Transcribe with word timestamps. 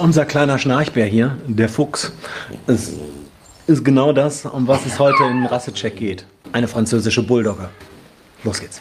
Unser 0.00 0.24
kleiner 0.24 0.58
Schnarchbär 0.58 1.04
hier, 1.04 1.36
der 1.46 1.68
Fuchs, 1.68 2.10
ist, 2.66 2.94
ist 3.66 3.84
genau 3.84 4.14
das, 4.14 4.46
um 4.46 4.66
was 4.66 4.86
es 4.86 4.98
heute 4.98 5.24
im 5.24 5.44
Rassecheck 5.44 5.94
geht. 5.94 6.24
Eine 6.52 6.68
französische 6.68 7.22
Bulldogge. 7.22 7.68
Los 8.42 8.60
geht's. 8.60 8.80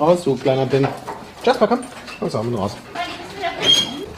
Raus, 0.00 0.24
du 0.24 0.34
kleiner 0.36 0.66
Bin. 0.66 0.86
Jasper, 1.44 1.66
komm. 1.68 1.80
Komm 2.18 2.30
zusammen 2.30 2.54
raus. 2.54 2.76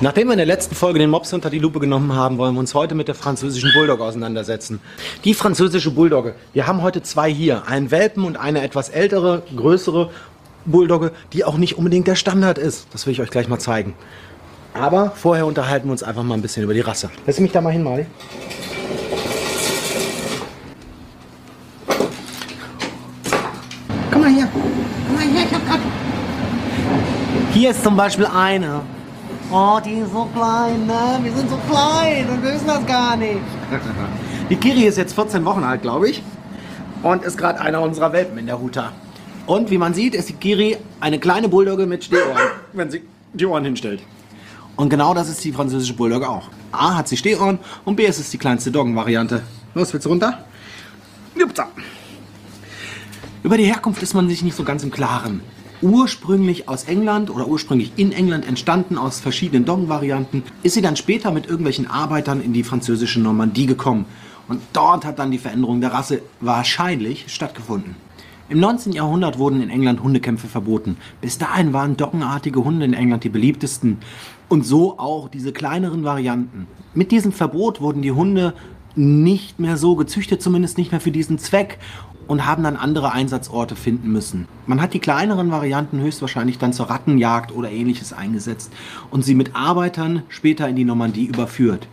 Nachdem 0.01 0.27
wir 0.29 0.33
in 0.33 0.39
der 0.39 0.47
letzten 0.47 0.75
Folge 0.75 0.99
den 0.99 1.11
Mops 1.11 1.33
unter 1.33 1.49
die 1.49 1.61
Lupe 1.61 1.79
genommen 1.79 2.13
haben, 2.15 2.37
wollen 2.37 2.55
wir 2.55 2.61
uns 2.61 2.75
heute 2.75 2.97
mit 2.97 3.07
der 3.07 3.15
französischen 3.15 3.71
Bulldogge 3.73 4.03
auseinandersetzen. 4.03 4.81
Die 5.25 5.33
französische 5.33 5.93
Bulldogge. 5.93 6.35
Wir 6.53 6.67
haben 6.67 6.83
heute 6.83 7.03
zwei 7.03 7.33
hier. 7.33 7.69
Einen 7.69 7.93
Welpen 7.93 8.25
und 8.25 8.37
eine 8.37 8.63
etwas 8.63 8.89
ältere, 8.89 9.45
größere 9.55 10.11
Bulldogge, 10.65 11.13
die 11.33 11.45
auch 11.45 11.57
nicht 11.57 11.79
unbedingt 11.79 12.09
der 12.09 12.17
Standard 12.17 12.59
ist. 12.59 12.89
Das 12.93 13.07
will 13.07 13.13
ich 13.13 13.21
euch 13.21 13.31
gleich 13.31 13.47
mal 13.49 13.61
zeigen. 13.61 13.95
Aber 14.75 15.13
vorher 15.15 15.47
unterhalten 15.47 15.87
wir 15.87 15.93
uns 15.93 16.03
einfach 16.03 16.25
mal 16.25 16.35
ein 16.35 16.43
bisschen 16.43 16.65
über 16.65 16.75
die 16.75 16.81
Rasse. 16.81 17.11
Lass 17.25 17.39
mich 17.39 17.53
da 17.53 17.61
mal 17.61 17.71
hin, 17.73 17.85
Mali. 17.85 18.07
Komm 24.11 24.21
mal 24.21 24.31
hier. 24.31 24.49
Komm 25.07 25.15
mal 25.15 25.23
her, 25.23 25.47
ich 25.49 25.55
hab 25.55 25.67
grad. 25.67 25.81
Hier 27.63 27.71
ist 27.71 27.85
zum 27.85 27.97
Beispiel 27.97 28.27
eine. 28.27 28.81
Oh, 29.53 29.79
die 29.85 30.01
ist 30.01 30.11
so 30.11 30.29
klein, 30.35 30.85
ne? 30.85 31.21
Wir 31.23 31.33
sind 31.33 31.49
so 31.49 31.57
klein 31.71 32.29
und 32.29 32.43
wir 32.43 32.55
wissen 32.55 32.67
das 32.67 32.85
gar 32.87 33.17
nicht. 33.17 33.39
Die 34.51 34.57
Kiri 34.57 34.83
ist 34.83 34.99
jetzt 34.99 35.15
14 35.15 35.45
Wochen 35.45 35.63
alt, 35.63 35.83
glaube 35.83 36.11
ich. 36.11 36.25
Und 37.05 37.23
ist 37.23 37.39
gerade 37.39 37.61
einer 37.61 37.81
unserer 37.81 38.13
Welpen 38.13 38.37
in 38.39 38.47
der 38.47 38.59
Huta. 38.59 38.91
Und 39.47 39.71
wie 39.71 39.79
man 39.79 39.95
sieht, 39.95 40.17
ist 40.17 40.29
die 40.29 40.33
Kiri 40.33 40.77
eine 40.99 41.21
kleine 41.21 41.49
Bulldogge 41.49 41.87
mit 41.87 42.03
Stehohren, 42.03 42.49
wenn 42.73 42.91
sie 42.91 43.03
die 43.33 43.47
Ohren 43.47 43.65
hinstellt. 43.65 44.03
Und 44.75 44.89
genau 44.89 45.15
das 45.15 45.29
ist 45.29 45.45
die 45.45 45.53
französische 45.53 45.95
Bulldogge 45.95 46.29
auch. 46.29 46.49
A 46.73 46.97
hat 46.97 47.07
sie 47.07 47.17
Stehohren 47.17 47.61
und 47.85 47.95
B 47.95 48.07
ist 48.07 48.19
es 48.19 48.31
die 48.31 48.39
kleinste 48.39 48.73
Doggenvariante. 48.73 49.41
Los, 49.75 49.93
willst 49.93 50.07
du 50.07 50.11
runter? 50.11 50.47
Jupsa. 51.39 51.69
Über 53.45 53.57
die 53.57 53.67
Herkunft 53.67 54.03
ist 54.03 54.15
man 54.15 54.29
sich 54.29 54.43
nicht 54.43 54.57
so 54.57 54.65
ganz 54.65 54.83
im 54.83 54.91
Klaren. 54.91 55.43
Ursprünglich 55.83 56.69
aus 56.69 56.85
England 56.85 57.29
oder 57.29 57.49
ursprünglich 57.49 57.91
in 57.97 58.13
England 58.13 58.47
entstanden 58.47 58.97
aus 58.97 59.19
verschiedenen 59.19 59.65
Dong-Varianten, 59.65 60.45
ist 60.63 60.75
sie 60.75 60.81
dann 60.81 60.95
später 60.95 61.33
mit 61.33 61.47
irgendwelchen 61.47 61.89
Arbeitern 61.89 62.41
in 62.41 62.53
die 62.53 62.63
französische 62.63 63.19
Normandie 63.19 63.67
gekommen. 63.67 64.07
Und 64.47 64.61
dort 64.73 65.05
hat 65.05 65.19
dann 65.19 65.33
die 65.33 65.39
Veränderung 65.39 65.81
der 65.81 65.93
Rasse 65.93 66.23
wahrscheinlich 66.39 67.25
stattgefunden. 67.27 67.97
Im 68.49 68.61
19. 68.61 68.93
Jahrhundert 68.93 69.41
wurden 69.41 69.61
in 69.61 69.71
England 69.71 70.05
Hundekämpfe 70.05 70.47
verboten. 70.47 70.99
Bis 71.21 71.39
dahin 71.39 71.73
waren 71.73 71.97
doggenartige 71.97 72.63
Hunde 72.63 72.85
in 72.85 72.95
England 72.95 73.25
die 73.25 73.29
beliebtesten. 73.29 73.99
Und 74.49 74.65
so 74.65 75.01
auch 75.01 75.29
diese 75.29 75.53
kleineren 75.53 76.05
Varianten. 76.05 76.69
Mit 76.95 77.11
diesem 77.11 77.33
Verbot 77.33 77.81
wurden 77.81 78.03
die 78.03 78.13
Hunde 78.13 78.55
nicht 78.95 79.59
mehr 79.59 79.77
so 79.77 79.97
gezüchtet, 79.97 80.43
zumindest 80.43 80.79
nicht 80.79 80.93
mehr 80.93 81.01
für 81.01 81.11
diesen 81.11 81.39
Zweck 81.39 81.79
und 82.33 82.47
haben 82.47 82.63
dann 82.63 82.79
andere 82.79 83.13
Einsatzorte 83.13 83.77
finden 83.77 84.11
müssen. 84.11 84.49
Man 84.65 84.81
hat 84.81 84.95
die 84.95 85.01
kleineren 85.01 85.51
Varianten 85.51 86.01
höchstwahrscheinlich 86.01 86.57
dann 86.57 86.73
zur 86.73 86.89
Rattenjagd 86.89 87.53
oder 87.53 87.71
ähnliches 87.71 88.15
eingesetzt 88.15 88.73
und 89.11 89.23
sie 89.23 89.35
mit 89.35 89.55
Arbeitern 89.55 90.23
später 90.31 90.67
in 90.67 90.77
die 90.77 90.87
Normandie 90.87 91.27
überführt. 91.27 91.89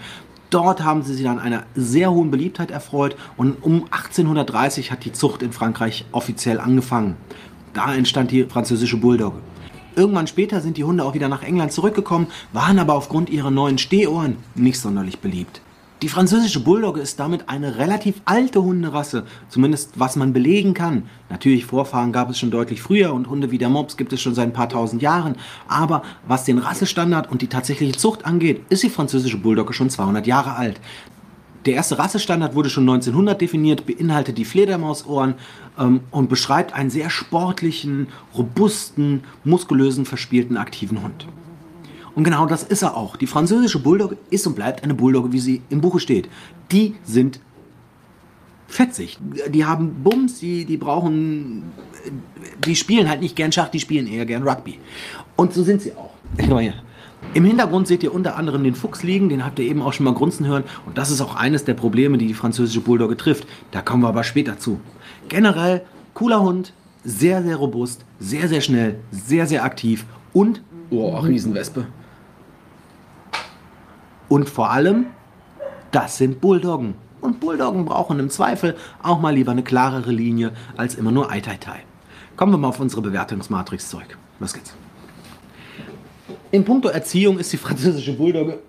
Dort 0.50 0.82
haben 0.82 1.04
sie 1.04 1.14
sie 1.14 1.26
dann 1.26 1.40
einer 1.40 1.64
sehr 1.76 2.12
hohen 2.12 2.32
Beliebtheit 2.32 2.72
erfreut 2.72 3.18
und 3.36 3.62
um 3.62 3.84
1830 3.92 4.94
hat 4.94 5.04
die 5.04 5.12
Zucht 5.12 5.42
in 5.42 5.52
Frankreich 5.52 6.06
offiziell 6.14 6.62
angefangen. 6.62 7.18
Da 7.74 7.94
entstand 7.94 8.32
die 8.32 8.46
französische 8.46 8.96
Bulldogge. 8.96 9.40
Irgendwann 9.98 10.28
später 10.28 10.62
sind 10.62 10.78
die 10.78 10.86
Hunde 10.86 11.04
auch 11.04 11.16
wieder 11.16 11.28
nach 11.28 11.44
England 11.44 11.74
zurückgekommen, 11.74 12.28
waren 12.54 12.80
aber 12.80 12.94
aufgrund 12.94 13.30
ihrer 13.30 13.52
neuen 13.52 13.78
Stehohren 13.78 14.38
nicht 14.56 14.80
sonderlich 14.80 15.20
beliebt. 15.20 15.60
Die 16.02 16.08
französische 16.08 16.62
Bulldogge 16.62 17.02
ist 17.02 17.20
damit 17.20 17.50
eine 17.50 17.78
relativ 17.78 18.22
alte 18.24 18.64
Hunderasse, 18.64 19.26
zumindest 19.50 19.92
was 20.00 20.16
man 20.16 20.32
belegen 20.32 20.74
kann. 20.74 21.04
Natürlich 21.30 21.66
Vorfahren 21.66 22.14
gab 22.14 22.30
es 22.30 22.40
schon 22.40 22.52
deutlich 22.52 22.82
früher 22.82 23.14
und 23.14 23.28
Hunde 23.28 23.52
wie 23.52 23.58
der 23.58 23.68
Mops 23.68 23.98
gibt 23.98 24.14
es 24.14 24.22
schon 24.22 24.34
seit 24.34 24.48
ein 24.48 24.54
paar 24.54 24.70
tausend 24.70 25.02
Jahren. 25.02 25.36
Aber 25.68 26.04
was 26.26 26.46
den 26.46 26.58
Rassestandard 26.58 27.30
und 27.30 27.42
die 27.42 27.48
tatsächliche 27.48 27.98
Zucht 27.98 28.24
angeht, 28.24 28.62
ist 28.70 28.84
die 28.84 28.90
französische 28.90 29.40
Bulldogge 29.40 29.74
schon 29.74 29.90
200 29.90 30.26
Jahre 30.26 30.56
alt. 30.56 30.80
Der 31.66 31.74
erste 31.74 32.00
Rassestandard 32.00 32.56
wurde 32.56 32.70
schon 32.70 32.84
1900 32.84 33.42
definiert, 33.42 33.86
beinhaltet 33.86 34.38
die 34.38 34.46
Fledermausohren 34.46 35.34
ähm, 35.78 36.00
und 36.12 36.30
beschreibt 36.30 36.74
einen 36.74 36.90
sehr 36.90 37.10
sportlichen, 37.10 38.08
robusten, 38.38 39.26
muskulösen, 39.44 40.06
verspielten, 40.06 40.56
aktiven 40.56 41.04
Hund. 41.04 41.28
Und 42.20 42.26
genau 42.26 42.46
das 42.48 42.64
ist 42.64 42.82
er 42.82 42.98
auch. 42.98 43.16
Die 43.16 43.28
französische 43.28 43.80
Bulldogge 43.80 44.18
ist 44.30 44.46
und 44.46 44.54
bleibt 44.54 44.84
eine 44.84 44.94
Bulldogge, 44.94 45.32
wie 45.32 45.40
sie 45.40 45.62
im 45.70 45.80
Buche 45.80 46.02
steht. 46.02 46.28
Die 46.70 46.96
sind 47.06 47.40
fetzig. 48.68 49.18
Die 49.48 49.64
haben 49.64 50.04
Bums, 50.04 50.40
die, 50.40 50.66
die 50.66 50.76
brauchen. 50.76 51.64
Die 52.66 52.76
spielen 52.76 53.08
halt 53.08 53.22
nicht 53.22 53.38
gern 53.38 53.54
Schach, 53.54 53.70
die 53.70 53.80
spielen 53.80 54.06
eher 54.06 54.26
gern 54.26 54.44
Rugby. 54.44 54.80
Und 55.38 55.54
so 55.54 55.64
sind 55.64 55.82
sie 55.82 55.94
auch. 55.94 56.12
Im 57.34 57.46
Hintergrund 57.46 57.88
seht 57.88 58.04
ihr 58.04 58.14
unter 58.14 58.36
anderem 58.36 58.66
den 58.66 58.76
Fuchs 58.76 59.02
liegen, 59.02 59.30
den 59.30 59.46
habt 59.46 59.58
ihr 59.60 59.66
eben 59.66 59.82
auch 59.82 59.94
schon 59.94 60.04
mal 60.04 60.14
grunzen 60.14 60.46
hören. 60.46 60.66
Und 60.86 60.98
das 60.98 61.12
ist 61.12 61.22
auch 61.22 61.38
eines 61.38 61.64
der 61.64 61.74
Probleme, 61.74 62.18
die 62.18 62.28
die 62.28 62.34
französische 62.34 62.82
Bulldogge 62.82 63.16
trifft. 63.16 63.48
Da 63.72 63.82
kommen 63.82 64.04
wir 64.04 64.10
aber 64.10 64.26
später 64.26 64.60
zu. 64.60 64.82
Generell 65.30 65.84
cooler 66.14 66.42
Hund, 66.42 66.74
sehr, 67.06 67.42
sehr 67.44 67.56
robust, 67.56 68.04
sehr, 68.20 68.50
sehr 68.50 68.60
schnell, 68.60 69.00
sehr, 69.10 69.48
sehr 69.48 69.64
aktiv 69.64 70.06
und, 70.34 70.62
oh, 70.90 71.16
Riesenwespe. 71.16 71.88
Und 74.30 74.48
vor 74.50 74.70
allem, 74.70 75.08
das 75.92 76.18
sind 76.18 76.40
Bulldoggen. 76.40 76.94
Und 77.20 77.40
Bulldoggen 77.40 77.84
brauchen 77.84 78.20
im 78.20 78.30
Zweifel 78.30 78.78
auch 79.04 79.20
mal 79.20 79.34
lieber 79.34 79.52
eine 79.52 79.64
klarere 79.64 80.12
Linie 80.12 80.54
als 80.78 80.96
immer 80.96 81.12
nur 81.12 81.30
Ai 81.30 81.42
Tai 81.42 81.58
Tai. 81.58 81.80
Kommen 82.38 82.54
wir 82.54 82.58
mal 82.58 82.70
auf 82.70 82.80
unsere 82.80 83.02
Bewertungsmatrix 83.02 83.90
zurück. 83.90 84.18
Los 84.40 84.54
geht's. 84.54 84.74
In 86.52 86.64
puncto 86.64 86.90
Erziehung 86.90 87.40
ist 87.40 87.52
die 87.52 87.58
französische 87.58 88.14
Bulldogge. 88.14 88.60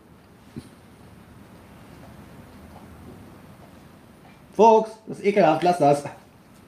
Fuchs, 4.54 4.90
das 5.06 5.18
ist 5.18 5.24
ekelhaft, 5.24 5.62
lass 5.62 5.78
das. 5.78 6.04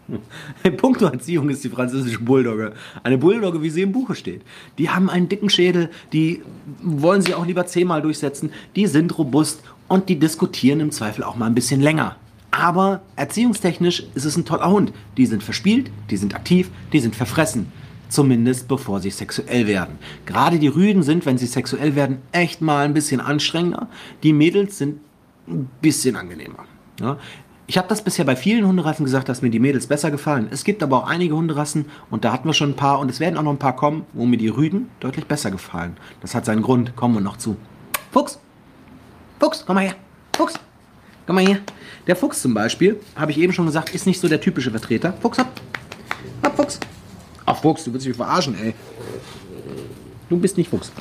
In 0.64 0.76
puncto 0.76 1.06
Erziehung 1.06 1.48
ist 1.48 1.64
die 1.64 1.68
französische 1.68 2.20
Bulldogge 2.20 2.74
eine 3.02 3.18
Bulldogge, 3.18 3.62
wie 3.62 3.70
sie 3.70 3.82
im 3.82 3.92
Buche 3.92 4.14
steht. 4.14 4.42
Die 4.78 4.90
haben 4.90 5.08
einen 5.08 5.28
dicken 5.28 5.50
Schädel, 5.50 5.90
die 6.12 6.42
wollen 6.82 7.22
sie 7.22 7.34
auch 7.34 7.46
lieber 7.46 7.66
zehnmal 7.66 8.02
durchsetzen, 8.02 8.50
die 8.76 8.86
sind 8.86 9.16
robust 9.18 9.62
und 9.88 10.08
die 10.08 10.18
diskutieren 10.18 10.80
im 10.80 10.90
Zweifel 10.90 11.24
auch 11.24 11.36
mal 11.36 11.46
ein 11.46 11.54
bisschen 11.54 11.80
länger. 11.80 12.16
Aber 12.50 13.00
erziehungstechnisch 13.16 14.04
ist 14.14 14.24
es 14.26 14.36
ein 14.36 14.44
toller 14.44 14.70
Hund. 14.70 14.92
Die 15.16 15.26
sind 15.26 15.42
verspielt, 15.42 15.90
die 16.10 16.18
sind 16.18 16.34
aktiv, 16.34 16.70
die 16.92 17.00
sind 17.00 17.16
verfressen. 17.16 17.72
Zumindest 18.10 18.68
bevor 18.68 19.00
sie 19.00 19.08
sexuell 19.08 19.66
werden. 19.66 19.98
Gerade 20.26 20.58
die 20.58 20.68
Rüden 20.68 21.02
sind, 21.02 21.24
wenn 21.24 21.38
sie 21.38 21.46
sexuell 21.46 21.96
werden, 21.96 22.18
echt 22.30 22.60
mal 22.60 22.84
ein 22.84 22.92
bisschen 22.92 23.20
anstrengender. 23.22 23.88
Die 24.22 24.34
Mädels 24.34 24.76
sind 24.76 25.00
ein 25.48 25.70
bisschen 25.80 26.16
angenehmer. 26.16 26.66
Ja? 27.00 27.16
Ich 27.72 27.78
habe 27.78 27.88
das 27.88 28.02
bisher 28.02 28.26
bei 28.26 28.36
vielen 28.36 28.66
Hunderassen 28.66 29.06
gesagt, 29.06 29.30
dass 29.30 29.40
mir 29.40 29.48
die 29.48 29.58
Mädels 29.58 29.86
besser 29.86 30.10
gefallen. 30.10 30.48
Es 30.50 30.62
gibt 30.62 30.82
aber 30.82 30.98
auch 30.98 31.06
einige 31.08 31.34
Hunderassen, 31.34 31.86
und 32.10 32.22
da 32.22 32.30
hatten 32.30 32.46
wir 32.46 32.52
schon 32.52 32.72
ein 32.72 32.76
paar, 32.76 32.98
und 32.98 33.10
es 33.10 33.18
werden 33.18 33.38
auch 33.38 33.42
noch 33.42 33.50
ein 33.50 33.58
paar 33.58 33.74
kommen, 33.74 34.04
wo 34.12 34.26
mir 34.26 34.36
die 34.36 34.48
Rüden 34.48 34.90
deutlich 35.00 35.24
besser 35.24 35.50
gefallen. 35.50 35.96
Das 36.20 36.34
hat 36.34 36.44
seinen 36.44 36.60
Grund, 36.60 36.94
kommen 36.96 37.14
wir 37.14 37.22
noch 37.22 37.38
zu. 37.38 37.56
Fuchs! 38.10 38.38
Fuchs, 39.40 39.64
komm 39.64 39.76
mal 39.76 39.86
her! 39.86 39.94
Fuchs! 40.36 40.52
Komm 41.26 41.36
mal 41.36 41.46
her! 41.46 41.60
Der 42.06 42.14
Fuchs 42.14 42.42
zum 42.42 42.52
Beispiel, 42.52 43.00
habe 43.16 43.30
ich 43.30 43.38
eben 43.38 43.54
schon 43.54 43.64
gesagt, 43.64 43.94
ist 43.94 44.06
nicht 44.06 44.20
so 44.20 44.28
der 44.28 44.42
typische 44.42 44.70
Vertreter. 44.70 45.14
Fuchs, 45.22 45.38
hopp! 45.38 45.48
Hopp, 46.44 46.56
Fuchs! 46.56 46.78
Ach, 47.46 47.56
Fuchs, 47.56 47.84
du 47.84 47.92
willst 47.94 48.06
mich 48.06 48.18
verarschen, 48.18 48.54
ey. 48.62 48.74
Du 50.28 50.36
bist 50.36 50.58
nicht 50.58 50.68
Fuchs. 50.68 50.92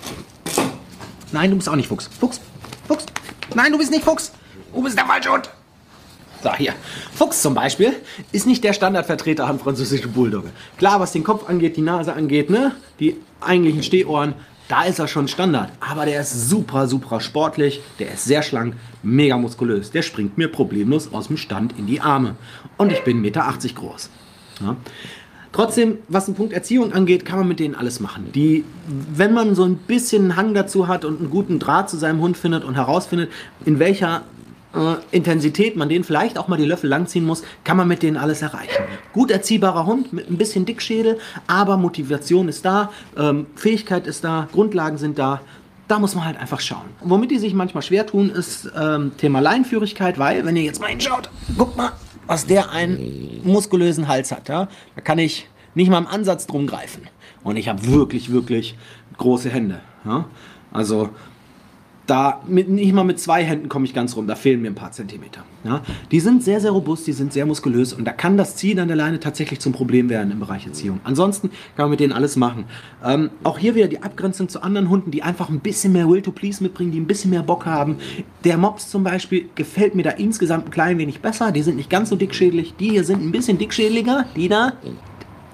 Nein, 1.34 1.50
du 1.50 1.58
bist 1.58 1.68
auch 1.68 1.76
nicht 1.76 1.90
Fuchs. 1.90 2.08
Fuchs! 2.18 2.40
Fuchs! 2.88 3.08
Nein, 3.56 3.74
du 3.74 3.78
bist 3.78 3.92
nicht 3.92 4.06
Fuchs! 4.06 4.32
Du 4.74 4.82
bist 4.82 4.98
der 4.98 5.06
falsche 5.06 5.34
Hund! 5.34 5.52
So, 6.44 6.54
hier. 6.56 6.74
Fuchs 7.14 7.42
zum 7.42 7.54
Beispiel 7.54 7.94
ist 8.32 8.48
nicht 8.48 8.64
der 8.64 8.74
Standardvertreter 8.74 9.46
an 9.46 9.60
französische 9.60 10.08
Bulldogge. 10.08 10.50
Klar, 10.78 11.00
was 11.00 11.12
den 11.12 11.24
Kopf 11.24 11.48
angeht, 11.48 11.78
die 11.78 11.82
Nase 11.82 12.14
angeht, 12.14 12.50
ne? 12.50 12.72
Die 13.00 13.18
eigentlichen 13.42 13.84
Stehohren, 13.84 14.34
da 14.68 14.84
ist 14.84 15.00
er 15.00 15.08
schon 15.08 15.28
Standard. 15.28 15.72
Aber 15.80 16.06
der 16.06 16.22
ist 16.22 16.50
super, 16.50 16.88
super 16.88 17.20
sportlich, 17.20 17.82
der 18.00 18.14
ist 18.14 18.26
sehr 18.26 18.42
schlank, 18.42 18.76
mega 19.04 19.38
muskulös. 19.38 19.92
Der 19.92 20.02
springt 20.02 20.38
mir 20.38 20.48
problemlos 20.48 21.14
aus 21.14 21.28
dem 21.28 21.38
Stand 21.38 21.78
in 21.78 21.86
die 21.86 22.02
Arme. 22.02 22.36
Und 22.78 22.92
ich 22.92 23.04
bin 23.04 23.18
1,80 23.18 23.22
Meter 23.22 23.54
groß. 23.76 24.10
Ja. 24.62 24.76
Trotzdem, 25.52 25.98
was 26.08 26.26
den 26.26 26.36
Punkt 26.36 26.54
Erziehung 26.54 26.94
angeht, 26.94 27.26
kann 27.26 27.38
man 27.38 27.48
mit 27.48 27.60
denen 27.60 27.76
alles 27.76 28.00
machen. 28.00 28.32
Die, 28.34 28.64
wenn 28.88 29.34
man 29.34 29.54
so 29.54 29.66
ein 29.66 29.76
bisschen 29.76 30.24
einen 30.24 30.36
Hang 30.38 30.54
dazu 30.54 30.88
hat 30.88 31.04
und 31.04 31.20
einen 31.20 31.30
guten 31.30 31.60
Draht 31.60 31.90
zu 31.90 31.98
seinem 31.98 32.22
Hund 32.22 32.38
findet 32.38 32.64
und 32.64 32.76
herausfindet, 32.76 33.30
in 33.66 33.78
welcher 33.78 34.24
äh, 34.74 34.96
Intensität 35.16 35.76
man 35.76 35.90
den 35.90 36.04
vielleicht 36.04 36.38
auch 36.38 36.48
mal 36.48 36.58
die 36.58 36.66
Löffel 36.66 36.90
langziehen 36.90 37.26
muss, 37.26 37.44
kann 37.64 37.78
man 37.78 37.88
mit 37.88 38.04
denen 38.04 38.18
alles 38.18 38.42
erreichen. 38.42 38.84
Gut 39.14 39.32
erziehbarer 39.32 39.86
Hund 39.86 40.14
mit 40.14 40.30
ein 40.30 40.38
bisschen 40.38 40.66
Dickschädel, 40.66 41.20
aber 41.48 41.78
Motivation 41.78 42.48
ist 42.48 42.66
da, 42.66 42.92
ähm, 43.18 43.48
Fähigkeit 43.56 44.08
ist 44.08 44.24
da, 44.24 44.48
Grundlagen 44.52 44.98
sind 44.98 45.20
da. 45.20 45.42
Da 45.88 46.00
muss 46.00 46.16
man 46.16 46.24
halt 46.24 46.38
einfach 46.38 46.62
schauen. 46.62 46.86
Womit 47.02 47.32
die 47.32 47.38
sich 47.38 47.54
manchmal 47.54 47.84
schwer 47.84 48.06
tun, 48.06 48.30
ist 48.30 48.72
ähm, 48.80 49.12
Thema 49.18 49.42
Leinführigkeit, 49.42 50.18
weil, 50.18 50.46
wenn 50.46 50.56
ihr 50.56 50.64
jetzt 50.64 50.80
mal 50.80 50.88
hinschaut, 50.88 51.30
guckt 51.58 51.76
mal, 51.76 51.92
was 52.28 52.46
der 52.46 52.72
einen 52.72 53.42
muskulösen 53.44 54.08
Hals 54.08 54.32
hat. 54.32 54.48
Ja? 54.48 54.70
Da 54.96 55.02
kann 55.02 55.20
ich 55.20 55.50
nicht 55.76 55.90
mal 55.90 55.98
im 55.98 56.08
Ansatz 56.08 56.48
drum 56.48 56.66
greifen. 56.66 57.04
Und 57.44 57.58
ich 57.58 57.68
habe 57.68 57.86
wirklich, 57.88 58.32
wirklich 58.32 58.78
große 59.18 59.50
Hände. 59.50 59.82
Ja? 60.06 60.26
Also 60.72 61.10
da 62.12 62.42
mit, 62.46 62.68
nicht 62.68 62.92
mal 62.92 63.06
mit 63.06 63.22
zwei 63.22 63.42
Händen 63.42 63.70
komme 63.70 63.86
ich 63.86 63.94
ganz 63.94 64.18
rum, 64.18 64.28
da 64.28 64.36
fehlen 64.36 64.62
mir 64.62 64.68
ein 64.68 64.76
paar 64.76 64.92
Zentimeter. 64.92 65.46
Ja? 65.64 65.82
Die 66.12 66.20
sind 66.20 66.44
sehr, 66.44 66.60
sehr 66.60 66.72
robust, 66.72 67.08
die 67.08 67.14
sind 67.14 67.32
sehr 67.32 67.46
muskulös 67.46 67.94
und 67.94 68.04
da 68.04 68.12
kann 68.12 68.36
das 68.36 68.58
Ziehen 68.58 68.80
an 68.80 68.90
der 68.90 68.98
Leine 68.98 69.22
tatsächlich 69.22 69.62
zum 69.62 69.72
Problem 69.72 70.10
werden 70.10 70.30
im 70.30 70.42
Bereich 70.42 70.68
Erziehung. 70.68 71.00
Ansonsten 71.06 71.50
kann 71.78 71.86
man 71.86 71.92
mit 71.92 72.02
denen 72.02 72.12
alles 72.12 72.36
machen. 72.36 72.66
Ähm, 73.04 73.30
auch 73.46 73.58
hier 73.58 73.76
wieder 73.76 73.88
die 73.88 74.04
Abgrenzung 74.04 74.50
zu 74.50 74.62
anderen 74.62 74.90
Hunden, 74.90 75.12
die 75.12 75.24
einfach 75.24 75.48
ein 75.48 75.62
bisschen 75.62 75.94
mehr 75.94 76.10
Will 76.10 76.22
to 76.22 76.32
Please 76.34 76.62
mitbringen, 76.62 76.92
die 76.92 77.00
ein 77.00 77.08
bisschen 77.08 77.32
mehr 77.32 77.44
Bock 77.44 77.66
haben. 77.66 77.96
Der 78.44 78.58
Mops 78.58 78.90
zum 78.90 79.06
Beispiel 79.06 79.48
gefällt 79.56 79.96
mir 79.96 80.04
da 80.04 80.10
insgesamt 80.10 80.66
ein 80.66 80.72
klein 80.72 80.98
wenig 80.98 81.22
besser, 81.22 81.54
die 81.54 81.62
sind 81.62 81.78
nicht 81.78 81.90
ganz 81.90 82.10
so 82.10 82.18
dickschädlich, 82.18 82.76
die 82.78 82.90
hier 82.90 83.06
sind 83.06 83.24
ein 83.24 83.32
bisschen 83.32 83.58
dickschädliger, 83.58 84.26
die 84.36 84.50
da. 84.50 84.74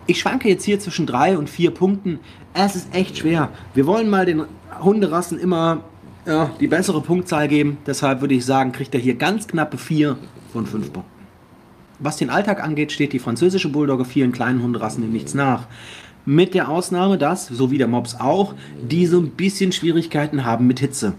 Ich 0.07 0.19
schwanke 0.19 0.49
jetzt 0.49 0.63
hier 0.63 0.79
zwischen 0.79 1.05
drei 1.05 1.37
und 1.37 1.51
vier 1.51 1.69
Punkten. 1.69 2.19
Es 2.55 2.75
ist 2.75 2.95
echt 2.95 3.19
schwer. 3.19 3.49
Wir 3.75 3.85
wollen 3.85 4.09
mal 4.09 4.25
den 4.25 4.43
Hunderassen 4.81 5.37
immer 5.37 5.83
ja, 6.27 6.51
die 6.59 6.67
bessere 6.67 7.01
Punktzahl 7.01 7.47
geben. 7.47 7.77
Deshalb 7.87 8.21
würde 8.21 8.35
ich 8.35 8.45
sagen, 8.45 8.71
kriegt 8.71 8.93
er 8.93 8.99
hier 8.99 9.15
ganz 9.15 9.47
knappe 9.47 9.77
4 9.77 10.17
von 10.51 10.65
5 10.65 10.93
Punkten. 10.93 11.11
Was 11.99 12.17
den 12.17 12.29
Alltag 12.29 12.63
angeht, 12.63 12.91
steht 12.91 13.13
die 13.13 13.19
französische 13.19 13.69
Bulldogge 13.69 14.05
vielen 14.05 14.31
kleinen 14.31 14.61
Hunderassen 14.61 15.03
in 15.03 15.11
nichts 15.11 15.33
nach. 15.33 15.67
Mit 16.25 16.53
der 16.53 16.69
Ausnahme, 16.69 17.17
dass, 17.17 17.47
so 17.47 17.71
wie 17.71 17.77
der 17.77 17.87
Mops 17.87 18.15
auch, 18.19 18.53
die 18.81 19.07
so 19.07 19.19
ein 19.19 19.31
bisschen 19.31 19.71
Schwierigkeiten 19.71 20.45
haben 20.45 20.67
mit 20.67 20.79
Hitze. 20.79 21.13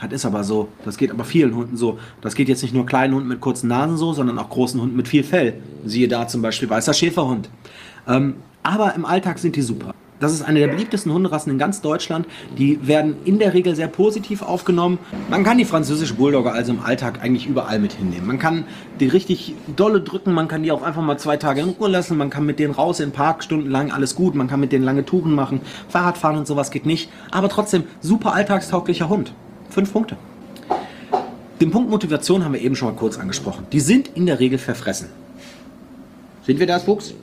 Das 0.00 0.12
ist 0.12 0.26
aber 0.26 0.44
so. 0.44 0.68
Das 0.84 0.96
geht 0.96 1.10
aber 1.10 1.24
vielen 1.24 1.54
Hunden 1.54 1.76
so. 1.76 1.98
Das 2.20 2.34
geht 2.34 2.48
jetzt 2.48 2.62
nicht 2.62 2.74
nur 2.74 2.84
kleinen 2.84 3.14
Hunden 3.14 3.28
mit 3.28 3.40
kurzen 3.40 3.68
Nasen 3.68 3.96
so, 3.96 4.12
sondern 4.12 4.38
auch 4.38 4.50
großen 4.50 4.80
Hunden 4.80 4.96
mit 4.96 5.08
viel 5.08 5.24
Fell. 5.24 5.54
Siehe 5.84 6.08
da 6.08 6.28
zum 6.28 6.42
Beispiel 6.42 6.68
weißer 6.68 6.92
Schäferhund. 6.92 7.48
Ähm, 8.06 8.34
aber 8.62 8.94
im 8.94 9.04
Alltag 9.04 9.38
sind 9.38 9.56
die 9.56 9.62
super. 9.62 9.94
Das 10.20 10.32
ist 10.32 10.42
eine 10.42 10.58
der 10.58 10.68
beliebtesten 10.68 11.12
Hunderassen 11.12 11.52
in 11.52 11.58
ganz 11.58 11.80
Deutschland. 11.80 12.26
Die 12.56 12.86
werden 12.86 13.16
in 13.24 13.38
der 13.38 13.54
Regel 13.54 13.76
sehr 13.76 13.86
positiv 13.86 14.42
aufgenommen. 14.42 14.98
Man 15.30 15.44
kann 15.44 15.58
die 15.58 15.64
französische 15.64 16.14
Bulldogge 16.14 16.50
also 16.50 16.72
im 16.72 16.80
Alltag 16.80 17.20
eigentlich 17.22 17.46
überall 17.46 17.78
mit 17.78 17.92
hinnehmen. 17.92 18.26
Man 18.26 18.38
kann 18.38 18.64
die 18.98 19.06
richtig 19.06 19.54
dolle 19.76 20.00
drücken, 20.00 20.32
man 20.32 20.48
kann 20.48 20.64
die 20.64 20.72
auch 20.72 20.82
einfach 20.82 21.02
mal 21.02 21.18
zwei 21.18 21.36
Tage 21.36 21.60
in 21.60 21.68
Ruhe 21.68 21.88
lassen, 21.88 22.16
man 22.16 22.30
kann 22.30 22.44
mit 22.46 22.58
denen 22.58 22.74
raus 22.74 22.98
in 22.98 23.10
den 23.10 23.14
Park 23.14 23.44
stundenlang, 23.44 23.92
alles 23.92 24.16
gut, 24.16 24.34
man 24.34 24.48
kann 24.48 24.58
mit 24.58 24.72
denen 24.72 24.84
lange 24.84 25.04
Touren 25.04 25.34
machen, 25.34 25.60
Fahrradfahren 25.88 26.36
und 26.36 26.46
sowas 26.46 26.70
geht 26.70 26.84
nicht. 26.84 27.10
Aber 27.30 27.48
trotzdem 27.48 27.84
super 28.00 28.34
alltagstauglicher 28.34 29.08
Hund. 29.08 29.32
Fünf 29.70 29.92
Punkte. 29.92 30.16
Den 31.60 31.70
Punkt 31.70 31.90
Motivation 31.90 32.44
haben 32.44 32.54
wir 32.54 32.60
eben 32.60 32.76
schon 32.76 32.88
mal 32.88 32.94
kurz 32.94 33.18
angesprochen. 33.18 33.66
Die 33.72 33.80
sind 33.80 34.10
in 34.14 34.26
der 34.26 34.40
Regel 34.40 34.58
verfressen. 34.58 35.08
Sind 36.44 36.58
wir 36.58 36.66
das, 36.66 36.84
Fuchs? 36.84 37.14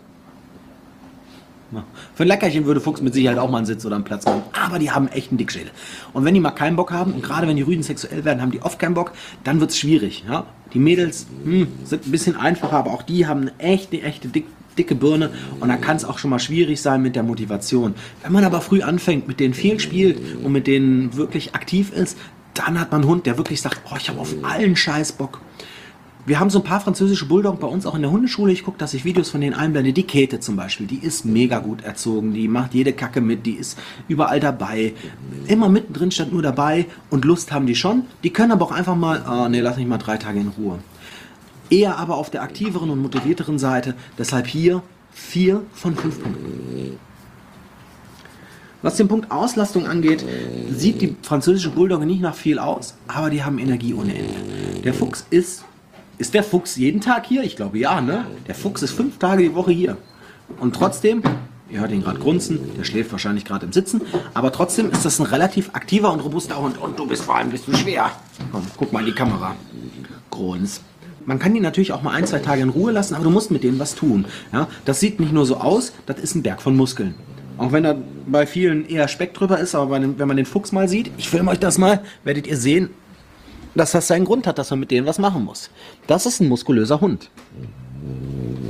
Für 2.13 2.23
ein 2.23 2.27
Leckerchen 2.27 2.65
würde 2.65 2.79
Fuchs 2.79 3.01
mit 3.01 3.13
Sicherheit 3.13 3.37
auch 3.37 3.49
mal 3.49 3.57
einen 3.57 3.65
Sitz 3.65 3.85
oder 3.85 3.95
einen 3.95 4.03
Platz 4.03 4.25
machen. 4.25 4.43
Aber 4.53 4.79
die 4.79 4.91
haben 4.91 5.07
echt 5.09 5.31
einen 5.31 5.37
Dickschädel. 5.37 5.71
Und 6.13 6.25
wenn 6.25 6.33
die 6.33 6.39
mal 6.39 6.51
keinen 6.51 6.75
Bock 6.75 6.91
haben, 6.91 7.13
und 7.13 7.23
gerade 7.23 7.47
wenn 7.47 7.55
die 7.55 7.63
Rüden 7.63 7.83
sexuell 7.83 8.23
werden, 8.25 8.41
haben 8.41 8.51
die 8.51 8.61
oft 8.61 8.79
keinen 8.79 8.93
Bock, 8.93 9.13
dann 9.43 9.59
wird 9.59 9.71
es 9.71 9.77
schwierig. 9.77 10.23
Ja? 10.29 10.45
Die 10.73 10.79
Mädels 10.79 11.27
hm, 11.43 11.67
sind 11.83 12.07
ein 12.07 12.11
bisschen 12.11 12.35
einfacher, 12.35 12.77
aber 12.77 12.91
auch 12.91 13.03
die 13.03 13.27
haben 13.27 13.41
eine 13.41 13.59
echte, 13.59 14.01
echte 14.01 14.27
dick, 14.27 14.45
dicke 14.77 14.95
Birne 14.95 15.31
und 15.59 15.69
dann 15.69 15.81
kann 15.81 15.97
es 15.97 16.05
auch 16.05 16.17
schon 16.17 16.29
mal 16.29 16.39
schwierig 16.39 16.81
sein 16.81 17.01
mit 17.01 17.15
der 17.15 17.23
Motivation. 17.23 17.95
Wenn 18.23 18.33
man 18.33 18.43
aber 18.43 18.61
früh 18.61 18.81
anfängt, 18.81 19.27
mit 19.27 19.39
denen 19.39 19.53
viel 19.53 19.79
spielt 19.79 20.19
und 20.43 20.51
mit 20.51 20.67
denen 20.67 21.15
wirklich 21.15 21.55
aktiv 21.55 21.93
ist, 21.93 22.17
dann 22.53 22.79
hat 22.79 22.91
man 22.91 23.01
einen 23.01 23.09
Hund, 23.09 23.25
der 23.25 23.37
wirklich 23.37 23.61
sagt, 23.61 23.81
oh, 23.91 23.95
ich 23.97 24.09
habe 24.09 24.19
auf 24.19 24.33
allen 24.43 24.75
Scheiß 24.75 25.13
Bock. 25.13 25.41
Wir 26.27 26.39
haben 26.39 26.49
so 26.49 26.59
ein 26.59 26.63
paar 26.63 26.79
französische 26.79 27.27
Bulldoggen 27.27 27.59
bei 27.59 27.67
uns 27.67 27.85
auch 27.85 27.93
in 27.93 28.01
der 28.01 28.09
Hundeschule. 28.09 28.51
Ich 28.51 28.63
gucke, 28.63 28.79
dass 28.79 28.95
ich 28.95 29.05
Videos 29.05 29.29
von 29.29 29.41
denen 29.41 29.53
einblende. 29.53 29.93
Die 29.93 30.03
Käthe 30.03 30.39
zum 30.39 30.55
Beispiel, 30.55 30.87
die 30.87 30.97
ist 30.97 31.23
mega 31.23 31.59
gut 31.59 31.83
erzogen. 31.83 32.33
Die 32.33 32.47
macht 32.47 32.73
jede 32.73 32.93
Kacke 32.93 33.21
mit. 33.21 33.45
Die 33.45 33.53
ist 33.53 33.77
überall 34.07 34.39
dabei. 34.39 34.93
Immer 35.47 35.69
mittendrin 35.69 36.09
stand 36.09 36.33
nur 36.33 36.41
dabei. 36.41 36.87
Und 37.11 37.25
Lust 37.25 37.51
haben 37.51 37.67
die 37.67 37.75
schon. 37.75 38.05
Die 38.23 38.31
können 38.31 38.51
aber 38.51 38.65
auch 38.65 38.71
einfach 38.71 38.95
mal, 38.95 39.23
oh 39.29 39.47
nee, 39.49 39.61
lass 39.61 39.77
mich 39.77 39.85
mal 39.85 39.99
drei 39.99 40.17
Tage 40.17 40.39
in 40.39 40.47
Ruhe. 40.47 40.79
Eher 41.69 41.97
aber 41.99 42.17
auf 42.17 42.31
der 42.31 42.41
aktiveren 42.41 42.89
und 42.89 43.03
motivierteren 43.03 43.59
Seite. 43.59 43.93
Deshalb 44.17 44.47
hier 44.47 44.81
vier 45.11 45.61
von 45.73 45.95
fünf 45.95 46.23
Punkten. 46.23 46.97
Was 48.81 48.97
den 48.97 49.07
Punkt 49.07 49.31
Auslastung 49.31 49.87
angeht, 49.87 50.25
sieht 50.69 51.01
die 51.01 51.15
französische 51.21 51.69
Bulldogge 51.69 52.05
nicht 52.05 52.21
nach 52.21 52.35
viel 52.35 52.59
aus, 52.59 52.95
aber 53.07 53.31
die 53.31 53.43
haben 53.43 53.57
Energie 53.57 53.95
ohne 53.95 54.15
Ende. 54.15 54.81
Der 54.83 54.93
Fuchs 54.93 55.25
ist 55.31 55.65
ist 56.17 56.33
der 56.33 56.43
Fuchs 56.43 56.75
jeden 56.75 57.01
Tag 57.01 57.25
hier? 57.25 57.43
Ich 57.43 57.55
glaube 57.55 57.77
ja, 57.77 58.01
ne? 58.01 58.25
Der 58.47 58.55
Fuchs 58.55 58.81
ist 58.81 58.91
fünf 58.91 59.17
Tage 59.17 59.43
die 59.43 59.55
Woche 59.55 59.71
hier. 59.71 59.97
Und 60.59 60.75
trotzdem, 60.75 61.23
ihr 61.69 61.79
hört 61.79 61.91
ihn 61.91 62.03
gerade 62.03 62.19
grunzen, 62.19 62.59
der 62.77 62.83
schläft 62.83 63.11
wahrscheinlich 63.11 63.45
gerade 63.45 63.65
im 63.65 63.73
Sitzen, 63.73 64.01
aber 64.33 64.51
trotzdem 64.51 64.91
ist 64.91 65.03
das 65.05 65.19
ein 65.19 65.25
relativ 65.25 65.71
aktiver 65.73 66.11
und 66.13 66.19
robuster 66.21 66.57
Hund. 66.57 66.77
Und 66.77 66.97
du 66.97 67.07
bist 67.07 67.23
vor 67.23 67.35
allem 67.35 67.47
ein 67.47 67.51
bisschen 67.51 67.75
schwer. 67.75 68.11
Komm, 68.51 68.63
guck 68.77 68.93
mal 68.93 68.99
in 68.99 69.07
die 69.07 69.11
Kamera. 69.13 69.55
Grunz. 70.29 70.81
Man 71.25 71.39
kann 71.39 71.53
die 71.53 71.59
natürlich 71.59 71.91
auch 71.91 72.03
mal 72.03 72.11
ein, 72.11 72.27
zwei 72.27 72.39
Tage 72.39 72.61
in 72.61 72.69
Ruhe 72.69 72.91
lassen, 72.91 73.15
aber 73.15 73.23
du 73.23 73.31
musst 73.31 73.49
mit 73.49 73.63
denen 73.63 73.79
was 73.79 73.95
tun. 73.95 74.25
Ja? 74.53 74.67
Das 74.85 74.99
sieht 74.99 75.19
nicht 75.19 75.33
nur 75.33 75.45
so 75.45 75.57
aus, 75.57 75.91
das 76.05 76.19
ist 76.19 76.35
ein 76.35 76.43
Berg 76.43 76.61
von 76.61 76.75
Muskeln. 76.75 77.15
Auch 77.57 77.71
wenn 77.71 77.83
da 77.83 77.95
bei 78.27 78.45
vielen 78.45 78.87
eher 78.87 79.07
Speck 79.07 79.33
drüber 79.33 79.59
ist, 79.59 79.75
aber 79.75 79.99
wenn 80.01 80.27
man 80.27 80.37
den 80.37 80.45
Fuchs 80.45 80.71
mal 80.71 80.87
sieht, 80.87 81.11
ich 81.17 81.29
filme 81.29 81.51
euch 81.51 81.59
das 81.59 81.77
mal, 81.77 82.01
werdet 82.23 82.47
ihr 82.47 82.57
sehen, 82.57 82.89
dass 83.75 83.91
das 83.91 84.07
seinen 84.07 84.25
Grund 84.25 84.47
hat, 84.47 84.57
dass 84.57 84.71
man 84.71 84.79
mit 84.79 84.91
denen 84.91 85.05
was 85.05 85.19
machen 85.19 85.43
muss. 85.43 85.69
Das 86.07 86.25
ist 86.25 86.39
ein 86.39 86.47
muskulöser 86.47 87.01
Hund. 87.01 87.29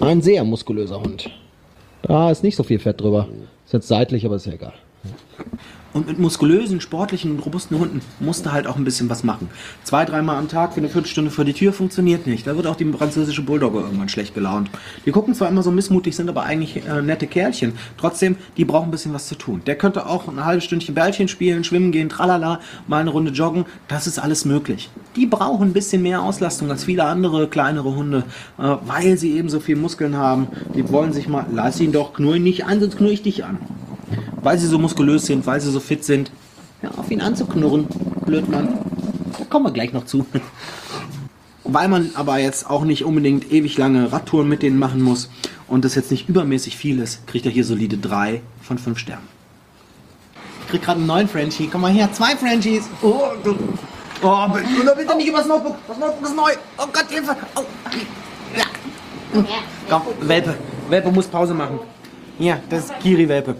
Ein 0.01 0.21
sehr 0.21 0.43
muskulöser 0.43 0.99
Hund. 0.99 1.29
Da 2.01 2.31
ist 2.31 2.43
nicht 2.43 2.55
so 2.55 2.63
viel 2.63 2.79
Fett 2.79 2.99
drüber. 3.01 3.27
Ist 3.65 3.73
jetzt 3.73 3.87
seitlich, 3.87 4.25
aber 4.25 4.35
ist 4.35 4.45
ja 4.45 4.53
egal. 4.53 4.73
Und 5.95 6.07
mit 6.07 6.19
muskulösen, 6.19 6.81
sportlichen 6.81 7.31
und 7.31 7.39
robusten 7.39 7.79
Hunden 7.79 8.01
musst 8.19 8.45
du 8.45 8.51
halt 8.51 8.67
auch 8.67 8.75
ein 8.75 8.83
bisschen 8.83 9.09
was 9.09 9.23
machen. 9.23 9.47
Zwei, 9.85 10.03
dreimal 10.03 10.35
am 10.35 10.49
Tag 10.49 10.73
für 10.73 10.81
eine 10.81 10.89
Viertelstunde 10.89 11.31
vor 11.31 11.45
die 11.45 11.53
Tür 11.53 11.71
funktioniert 11.71 12.27
nicht. 12.27 12.45
Da 12.45 12.57
wird 12.57 12.67
auch 12.67 12.75
die 12.75 12.83
französische 12.91 13.43
Bulldogge 13.43 13.79
irgendwann 13.79 14.09
schlecht 14.09 14.35
gelaunt. 14.35 14.69
Die 15.05 15.11
gucken 15.11 15.33
zwar 15.33 15.47
immer 15.47 15.63
so 15.63 15.71
missmutig, 15.71 16.13
sind 16.13 16.27
aber 16.27 16.43
eigentlich 16.43 16.85
äh, 16.85 17.01
nette 17.01 17.27
Kerlchen. 17.27 17.71
Trotzdem, 17.95 18.35
die 18.57 18.65
brauchen 18.65 18.89
ein 18.89 18.91
bisschen 18.91 19.13
was 19.13 19.29
zu 19.29 19.35
tun. 19.35 19.61
Der 19.65 19.77
könnte 19.77 20.05
auch 20.05 20.27
ein 20.27 20.43
halbes 20.43 20.65
Stündchen 20.65 20.95
Bällchen 20.95 21.29
spielen, 21.29 21.63
schwimmen 21.63 21.93
gehen, 21.93 22.09
tralala, 22.09 22.59
mal 22.89 22.99
eine 22.99 23.11
Runde 23.11 23.31
joggen. 23.31 23.63
Das 23.87 24.05
ist 24.05 24.19
alles 24.19 24.43
möglich. 24.43 24.89
Die 25.15 25.27
brauchen 25.27 25.69
ein 25.69 25.73
bisschen 25.73 26.01
mehr 26.01 26.23
Auslastung 26.23 26.69
als 26.71 26.83
viele 26.83 27.05
andere 27.05 27.47
kleinere 27.47 27.95
Hunde, 27.95 28.25
äh, 28.57 28.63
weil 28.85 29.17
sie 29.17 29.37
eben 29.37 29.47
so 29.47 29.61
viel 29.61 29.77
Muskeln 29.77 30.17
haben. 30.17 30.47
Die 30.75 30.89
wollen 30.89 31.13
sich 31.13 31.29
mal, 31.29 31.45
lass 31.53 31.79
ihn 31.79 31.93
doch, 31.93 32.11
knurr 32.11 32.35
ihn 32.35 32.43
nicht 32.43 32.65
an, 32.65 32.81
sonst 32.81 32.97
knurr 32.97 33.11
ich 33.11 33.23
dich 33.23 33.45
an 33.45 33.59
weil 34.45 34.59
sie 34.59 34.67
so 34.67 34.77
muskulös 34.77 35.25
sind, 35.25 35.47
weil 35.47 35.59
sie 35.59 35.71
so 35.71 35.79
fit 35.79 36.05
sind, 36.05 36.31
ja, 36.83 36.91
auf 36.97 37.09
ihn 37.09 37.19
anzuknurren. 37.19 37.87
Blödmann. 38.25 38.77
Da 39.39 39.45
kommen 39.45 39.65
wir 39.65 39.71
gleich 39.71 39.91
noch 39.91 40.05
zu. 40.05 40.25
weil 41.63 41.87
man 41.87 42.11
aber 42.13 42.37
jetzt 42.37 42.69
auch 42.69 42.83
nicht 42.83 43.05
unbedingt 43.05 43.51
ewig 43.51 43.75
lange 43.79 44.11
Radtouren 44.11 44.47
mit 44.47 44.61
denen 44.61 44.77
machen 44.77 45.01
muss 45.01 45.31
und 45.67 45.83
das 45.83 45.95
jetzt 45.95 46.11
nicht 46.11 46.29
übermäßig 46.29 46.77
viel 46.77 46.99
ist, 46.99 47.25
kriegt 47.25 47.47
er 47.47 47.51
hier 47.51 47.65
solide 47.65 47.97
3 47.97 48.41
von 48.61 48.77
5 48.77 48.99
Sternen. 48.99 49.27
Ich 50.61 50.67
krieg 50.69 50.83
gerade 50.83 50.99
einen 50.99 51.07
neuen 51.07 51.27
Frenchie. 51.27 51.67
Komm 51.67 51.81
mal 51.81 51.91
her, 51.91 52.13
zwei 52.13 52.35
Frenchies. 52.35 52.83
Oh, 53.01 53.21
du. 53.43 53.55
Oh, 54.21 54.47
bitte, 54.47 54.95
bitte 54.95 55.17
nicht 55.17 55.27
übers 55.27 55.47
Notebook. 55.47 55.75
Das 55.87 55.97
Notebook 55.97 56.23
ist 56.23 56.35
neu. 56.35 56.51
Oh 56.77 56.85
Gott, 56.93 57.05
Hilfe. 57.09 57.35
Oh. 57.55 57.63
Ja. 58.55 59.45
Komm, 59.89 60.03
Welpe. 60.21 60.55
Welpe 60.87 61.11
muss 61.11 61.25
Pause 61.25 61.55
machen. 61.55 61.79
Hier, 62.37 62.59
das 62.69 62.85
ist 62.85 62.99
Kiri-Welpe. 62.99 63.55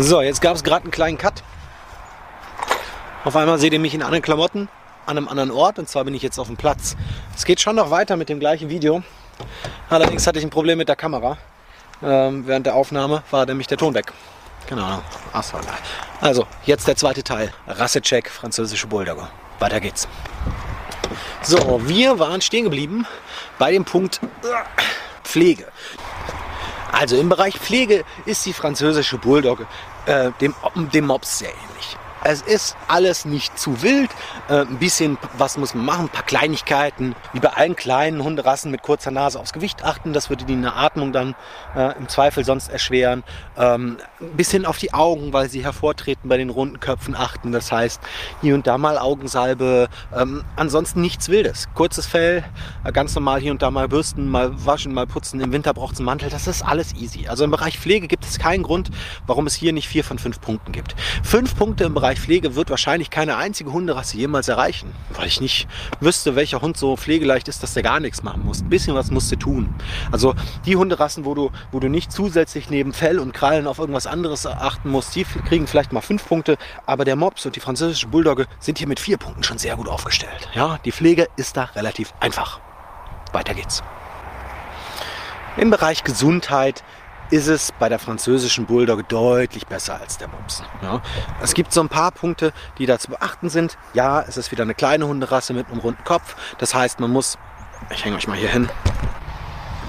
So, 0.00 0.22
jetzt 0.22 0.40
gab 0.40 0.54
es 0.54 0.62
gerade 0.62 0.84
einen 0.84 0.92
kleinen 0.92 1.18
Cut. 1.18 1.42
Auf 3.24 3.34
einmal 3.34 3.58
seht 3.58 3.72
ihr 3.72 3.80
mich 3.80 3.94
in 3.94 4.02
anderen 4.02 4.22
Klamotten. 4.22 4.68
an 5.06 5.16
einem 5.16 5.26
anderen 5.26 5.50
Ort 5.50 5.80
und 5.80 5.88
zwar 5.88 6.04
bin 6.04 6.14
ich 6.14 6.22
jetzt 6.22 6.38
auf 6.38 6.46
dem 6.46 6.56
Platz. 6.56 6.96
Es 7.34 7.44
geht 7.44 7.60
schon 7.60 7.74
noch 7.74 7.90
weiter 7.90 8.16
mit 8.16 8.28
dem 8.28 8.38
gleichen 8.38 8.68
Video. 8.68 9.02
Allerdings 9.90 10.24
hatte 10.24 10.38
ich 10.38 10.44
ein 10.44 10.50
Problem 10.50 10.78
mit 10.78 10.88
der 10.88 10.94
Kamera. 10.94 11.36
Ähm, 12.00 12.46
während 12.46 12.66
der 12.66 12.76
Aufnahme 12.76 13.24
war 13.32 13.44
nämlich 13.44 13.66
der 13.66 13.76
Ton 13.76 13.92
weg. 13.94 14.12
Keine 14.68 14.84
Ahnung. 14.84 15.02
Ach, 15.32 15.42
so, 15.42 15.58
egal. 15.58 15.74
Also, 16.20 16.46
jetzt 16.64 16.86
der 16.86 16.94
zweite 16.94 17.24
Teil. 17.24 17.52
Rassecheck, 17.66 18.30
französische 18.30 18.86
Bulldogge. 18.86 19.26
Weiter 19.58 19.80
geht's. 19.80 20.06
So, 21.42 21.80
wir 21.88 22.20
waren 22.20 22.40
stehen 22.40 22.64
geblieben 22.64 23.04
bei 23.58 23.72
dem 23.72 23.84
Punkt 23.84 24.20
äh, 24.44 24.46
Pflege. 25.24 25.66
Also 26.90 27.16
im 27.16 27.28
Bereich 27.28 27.58
Pflege 27.58 28.04
ist 28.24 28.46
die 28.46 28.52
französische 28.52 29.18
Bulldogge 29.18 29.66
äh, 30.06 30.30
dem, 30.40 30.54
dem 30.92 31.06
Mops 31.06 31.40
sehr 31.40 31.50
ähnlich. 31.50 31.97
Es 32.24 32.42
ist 32.42 32.76
alles 32.88 33.24
nicht 33.24 33.58
zu 33.58 33.82
wild. 33.82 34.10
Äh, 34.48 34.62
ein 34.62 34.78
bisschen, 34.78 35.18
was 35.36 35.56
muss 35.56 35.74
man 35.74 35.84
machen? 35.84 36.04
Ein 36.06 36.08
paar 36.08 36.24
Kleinigkeiten. 36.24 37.14
Wie 37.32 37.40
bei 37.40 37.50
allen 37.50 37.76
kleinen 37.76 38.22
Hunderassen 38.22 38.70
mit 38.70 38.82
kurzer 38.82 39.10
Nase 39.10 39.38
aufs 39.38 39.52
Gewicht 39.52 39.84
achten. 39.84 40.12
Das 40.12 40.30
würde 40.30 40.44
die 40.44 40.58
Atmung 40.66 41.12
dann 41.12 41.34
äh, 41.76 41.96
im 41.96 42.08
Zweifel 42.08 42.44
sonst 42.44 42.68
erschweren. 42.68 43.22
Ähm, 43.56 43.98
ein 44.20 44.36
bisschen 44.36 44.66
auf 44.66 44.78
die 44.78 44.92
Augen, 44.92 45.32
weil 45.32 45.48
sie 45.48 45.64
hervortreten 45.64 46.28
bei 46.28 46.36
den 46.36 46.50
runden 46.50 46.80
Köpfen 46.80 47.14
achten. 47.14 47.52
Das 47.52 47.70
heißt, 47.70 48.00
hier 48.40 48.54
und 48.54 48.66
da 48.66 48.78
mal 48.78 48.98
Augensalbe. 48.98 49.88
Ähm, 50.14 50.44
ansonsten 50.56 51.00
nichts 51.00 51.28
Wildes. 51.28 51.68
Kurzes 51.74 52.06
Fell, 52.06 52.44
äh, 52.84 52.92
ganz 52.92 53.14
normal 53.14 53.40
hier 53.40 53.52
und 53.52 53.62
da 53.62 53.70
mal 53.70 53.88
bürsten, 53.88 54.28
mal 54.28 54.66
waschen, 54.66 54.92
mal 54.92 55.06
putzen. 55.06 55.40
Im 55.40 55.52
Winter 55.52 55.72
braucht 55.72 55.94
es 55.94 56.00
einen 56.00 56.06
Mantel. 56.06 56.30
Das 56.30 56.46
ist 56.46 56.62
alles 56.62 56.94
easy. 56.94 57.28
Also 57.28 57.44
im 57.44 57.50
Bereich 57.50 57.78
Pflege 57.78 58.08
gibt 58.08 58.24
es 58.24 58.38
keinen 58.38 58.62
Grund, 58.62 58.90
warum 59.26 59.46
es 59.46 59.54
hier 59.54 59.72
nicht 59.72 59.88
vier 59.88 60.04
von 60.04 60.18
fünf 60.18 60.40
Punkten 60.40 60.72
gibt. 60.72 60.96
Fünf 61.22 61.56
Punkte 61.56 61.84
im 61.84 61.94
Bereich 61.94 62.07
Bereich 62.08 62.20
Pflege 62.20 62.54
wird 62.54 62.70
wahrscheinlich 62.70 63.10
keine 63.10 63.36
einzige 63.36 63.70
Hunderasse 63.70 64.16
jemals 64.16 64.48
erreichen, 64.48 64.94
weil 65.10 65.26
ich 65.26 65.42
nicht 65.42 65.68
wüsste, 66.00 66.36
welcher 66.36 66.62
Hund 66.62 66.78
so 66.78 66.96
pflegeleicht 66.96 67.48
ist, 67.48 67.62
dass 67.62 67.74
der 67.74 67.82
gar 67.82 68.00
nichts 68.00 68.22
machen 68.22 68.46
muss. 68.46 68.62
Ein 68.62 68.70
bisschen 68.70 68.94
was 68.94 69.10
musst 69.10 69.30
du 69.30 69.36
tun. 69.36 69.74
Also 70.10 70.34
die 70.64 70.76
Hunderassen, 70.76 71.26
wo 71.26 71.34
du, 71.34 71.50
wo 71.70 71.80
du 71.80 71.88
nicht 71.88 72.10
zusätzlich 72.10 72.70
neben 72.70 72.94
Fell 72.94 73.18
und 73.18 73.34
Krallen 73.34 73.66
auf 73.66 73.78
irgendwas 73.78 74.06
anderes 74.06 74.46
achten 74.46 74.88
musst, 74.88 75.14
die 75.16 75.24
kriegen 75.24 75.66
vielleicht 75.66 75.92
mal 75.92 76.00
fünf 76.00 76.26
Punkte, 76.26 76.56
aber 76.86 77.04
der 77.04 77.14
Mops 77.14 77.44
und 77.44 77.56
die 77.56 77.60
französische 77.60 78.06
Bulldogge 78.06 78.46
sind 78.58 78.78
hier 78.78 78.88
mit 78.88 79.00
vier 79.00 79.18
Punkten 79.18 79.42
schon 79.42 79.58
sehr 79.58 79.76
gut 79.76 79.86
aufgestellt. 79.86 80.48
Ja, 80.54 80.78
die 80.86 80.92
Pflege 80.92 81.28
ist 81.36 81.58
da 81.58 81.64
relativ 81.64 82.14
einfach. 82.20 82.58
Weiter 83.34 83.52
geht's. 83.52 83.82
Im 85.58 85.68
Bereich 85.68 86.04
Gesundheit 86.04 86.84
ist 87.30 87.48
es 87.48 87.72
bei 87.78 87.88
der 87.88 87.98
französischen 87.98 88.66
Bulldog 88.66 89.08
deutlich 89.08 89.66
besser 89.66 90.00
als 90.00 90.18
der 90.18 90.28
Mops. 90.28 90.62
Ja. 90.82 91.00
Es 91.42 91.54
gibt 91.54 91.72
so 91.72 91.80
ein 91.80 91.88
paar 91.88 92.10
Punkte, 92.10 92.52
die 92.78 92.86
da 92.86 92.98
zu 92.98 93.10
beachten 93.10 93.48
sind. 93.50 93.76
Ja, 93.94 94.22
es 94.22 94.36
ist 94.36 94.50
wieder 94.50 94.62
eine 94.62 94.74
kleine 94.74 95.06
Hunderasse 95.06 95.52
mit 95.52 95.68
einem 95.68 95.80
runden 95.80 96.04
Kopf. 96.04 96.36
Das 96.58 96.74
heißt, 96.74 97.00
man 97.00 97.10
muss, 97.10 97.38
ich 97.90 98.04
hänge 98.04 98.16
euch 98.16 98.28
mal 98.28 98.36
hier 98.36 98.48
hin, 98.48 98.68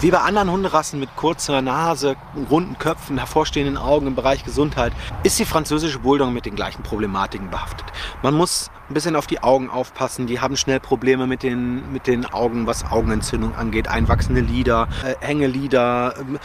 wie 0.02 0.12
bei 0.12 0.20
anderen 0.20 0.50
Hunderassen 0.50 0.98
mit 0.98 1.14
kurzer 1.18 1.62
Nase, 1.62 2.16
runden 2.50 2.78
Köpfen, 2.78 3.18
hervorstehenden 3.18 3.76
Augen 3.76 4.08
im 4.08 4.16
Bereich 4.16 4.46
Gesundheit, 4.46 4.94
ist 5.24 5.38
die 5.40 5.46
französische 5.46 6.00
Bulldog 6.00 6.32
mit 6.32 6.46
den 6.46 6.56
gleichen 6.56 6.84
Problematiken 6.84 7.50
behaftet. 7.50 7.86
Man 8.22 8.34
muss 8.34 8.72
ein 8.90 8.94
bisschen 8.94 9.18
auf 9.18 9.28
die 9.28 9.44
Augen 9.44 9.70
aufpassen. 9.70 10.26
Die 10.26 10.40
haben 10.40 10.56
schnell 10.56 10.80
Probleme 10.80 11.28
mit 11.28 11.44
den, 11.44 11.92
mit 11.92 12.08
den 12.08 12.26
Augen, 12.26 12.66
was 12.66 12.90
Augenentzündung 12.90 13.56
angeht. 13.56 13.90
Einwachsende 13.90 14.40
Lider, 14.40 14.88
äh, 15.04 15.16
Hängelider, 15.20 16.16
ähm, 16.18 16.40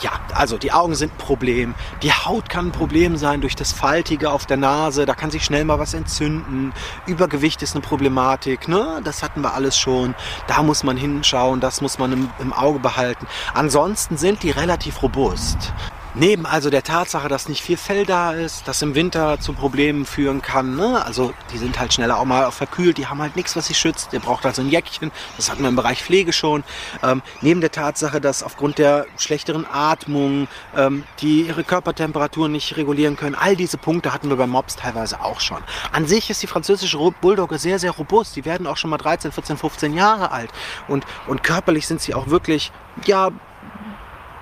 ja, 0.00 0.12
also 0.34 0.58
die 0.58 0.72
Augen 0.72 0.94
sind 0.94 1.12
ein 1.12 1.18
Problem. 1.18 1.74
Die 2.02 2.12
Haut 2.12 2.48
kann 2.48 2.68
ein 2.68 2.72
Problem 2.72 3.16
sein 3.16 3.40
durch 3.40 3.56
das 3.56 3.72
Faltige 3.72 4.30
auf 4.30 4.46
der 4.46 4.56
Nase. 4.56 5.06
Da 5.06 5.14
kann 5.14 5.30
sich 5.30 5.44
schnell 5.44 5.64
mal 5.64 5.78
was 5.78 5.94
entzünden. 5.94 6.72
Übergewicht 7.06 7.62
ist 7.62 7.74
eine 7.74 7.82
Problematik. 7.82 8.68
Ne? 8.68 9.00
Das 9.04 9.22
hatten 9.22 9.42
wir 9.42 9.54
alles 9.54 9.78
schon. 9.78 10.14
Da 10.46 10.62
muss 10.62 10.82
man 10.82 10.96
hinschauen. 10.96 11.60
Das 11.60 11.80
muss 11.80 11.98
man 11.98 12.12
im, 12.12 12.30
im 12.38 12.52
Auge 12.52 12.78
behalten. 12.78 13.26
Ansonsten 13.54 14.16
sind 14.16 14.42
die 14.42 14.50
relativ 14.50 15.02
robust. 15.02 15.72
Neben 16.16 16.46
also 16.46 16.70
der 16.70 16.84
Tatsache, 16.84 17.28
dass 17.28 17.48
nicht 17.48 17.60
viel 17.60 17.76
Fell 17.76 18.06
da 18.06 18.32
ist, 18.32 18.68
das 18.68 18.80
im 18.82 18.94
Winter 18.94 19.40
zu 19.40 19.52
Problemen 19.52 20.06
führen 20.06 20.42
kann. 20.42 20.76
Ne? 20.76 21.04
Also 21.04 21.34
die 21.52 21.58
sind 21.58 21.80
halt 21.80 21.92
schneller 21.92 22.18
auch 22.18 22.24
mal 22.24 22.52
verkühlt, 22.52 22.98
die 22.98 23.08
haben 23.08 23.20
halt 23.20 23.34
nichts, 23.34 23.56
was 23.56 23.66
sie 23.66 23.74
schützt. 23.74 24.12
Der 24.12 24.20
braucht 24.20 24.46
also 24.46 24.62
ein 24.62 24.68
Jäckchen, 24.68 25.10
das 25.36 25.50
hatten 25.50 25.62
wir 25.62 25.68
im 25.68 25.76
Bereich 25.76 26.04
Pflege 26.04 26.32
schon. 26.32 26.62
Ähm, 27.02 27.20
neben 27.40 27.60
der 27.60 27.72
Tatsache, 27.72 28.20
dass 28.20 28.44
aufgrund 28.44 28.78
der 28.78 29.06
schlechteren 29.16 29.66
Atmung 29.66 30.46
ähm, 30.76 31.02
die 31.20 31.42
ihre 31.42 31.64
Körpertemperatur 31.64 32.48
nicht 32.48 32.76
regulieren 32.76 33.16
können, 33.16 33.34
all 33.34 33.56
diese 33.56 33.76
Punkte 33.76 34.12
hatten 34.12 34.28
wir 34.28 34.36
beim 34.36 34.50
Mops 34.50 34.76
teilweise 34.76 35.20
auch 35.20 35.40
schon. 35.40 35.62
An 35.90 36.06
sich 36.06 36.30
ist 36.30 36.42
die 36.42 36.46
französische 36.46 36.98
Bulldogge 37.20 37.58
sehr, 37.58 37.80
sehr 37.80 37.90
robust. 37.90 38.36
Die 38.36 38.44
werden 38.44 38.68
auch 38.68 38.76
schon 38.76 38.90
mal 38.90 38.98
13, 38.98 39.32
14, 39.32 39.56
15 39.56 39.94
Jahre 39.94 40.30
alt. 40.30 40.50
Und, 40.86 41.04
und 41.26 41.42
körperlich 41.42 41.88
sind 41.88 42.00
sie 42.00 42.14
auch 42.14 42.28
wirklich, 42.28 42.70
ja, 43.04 43.30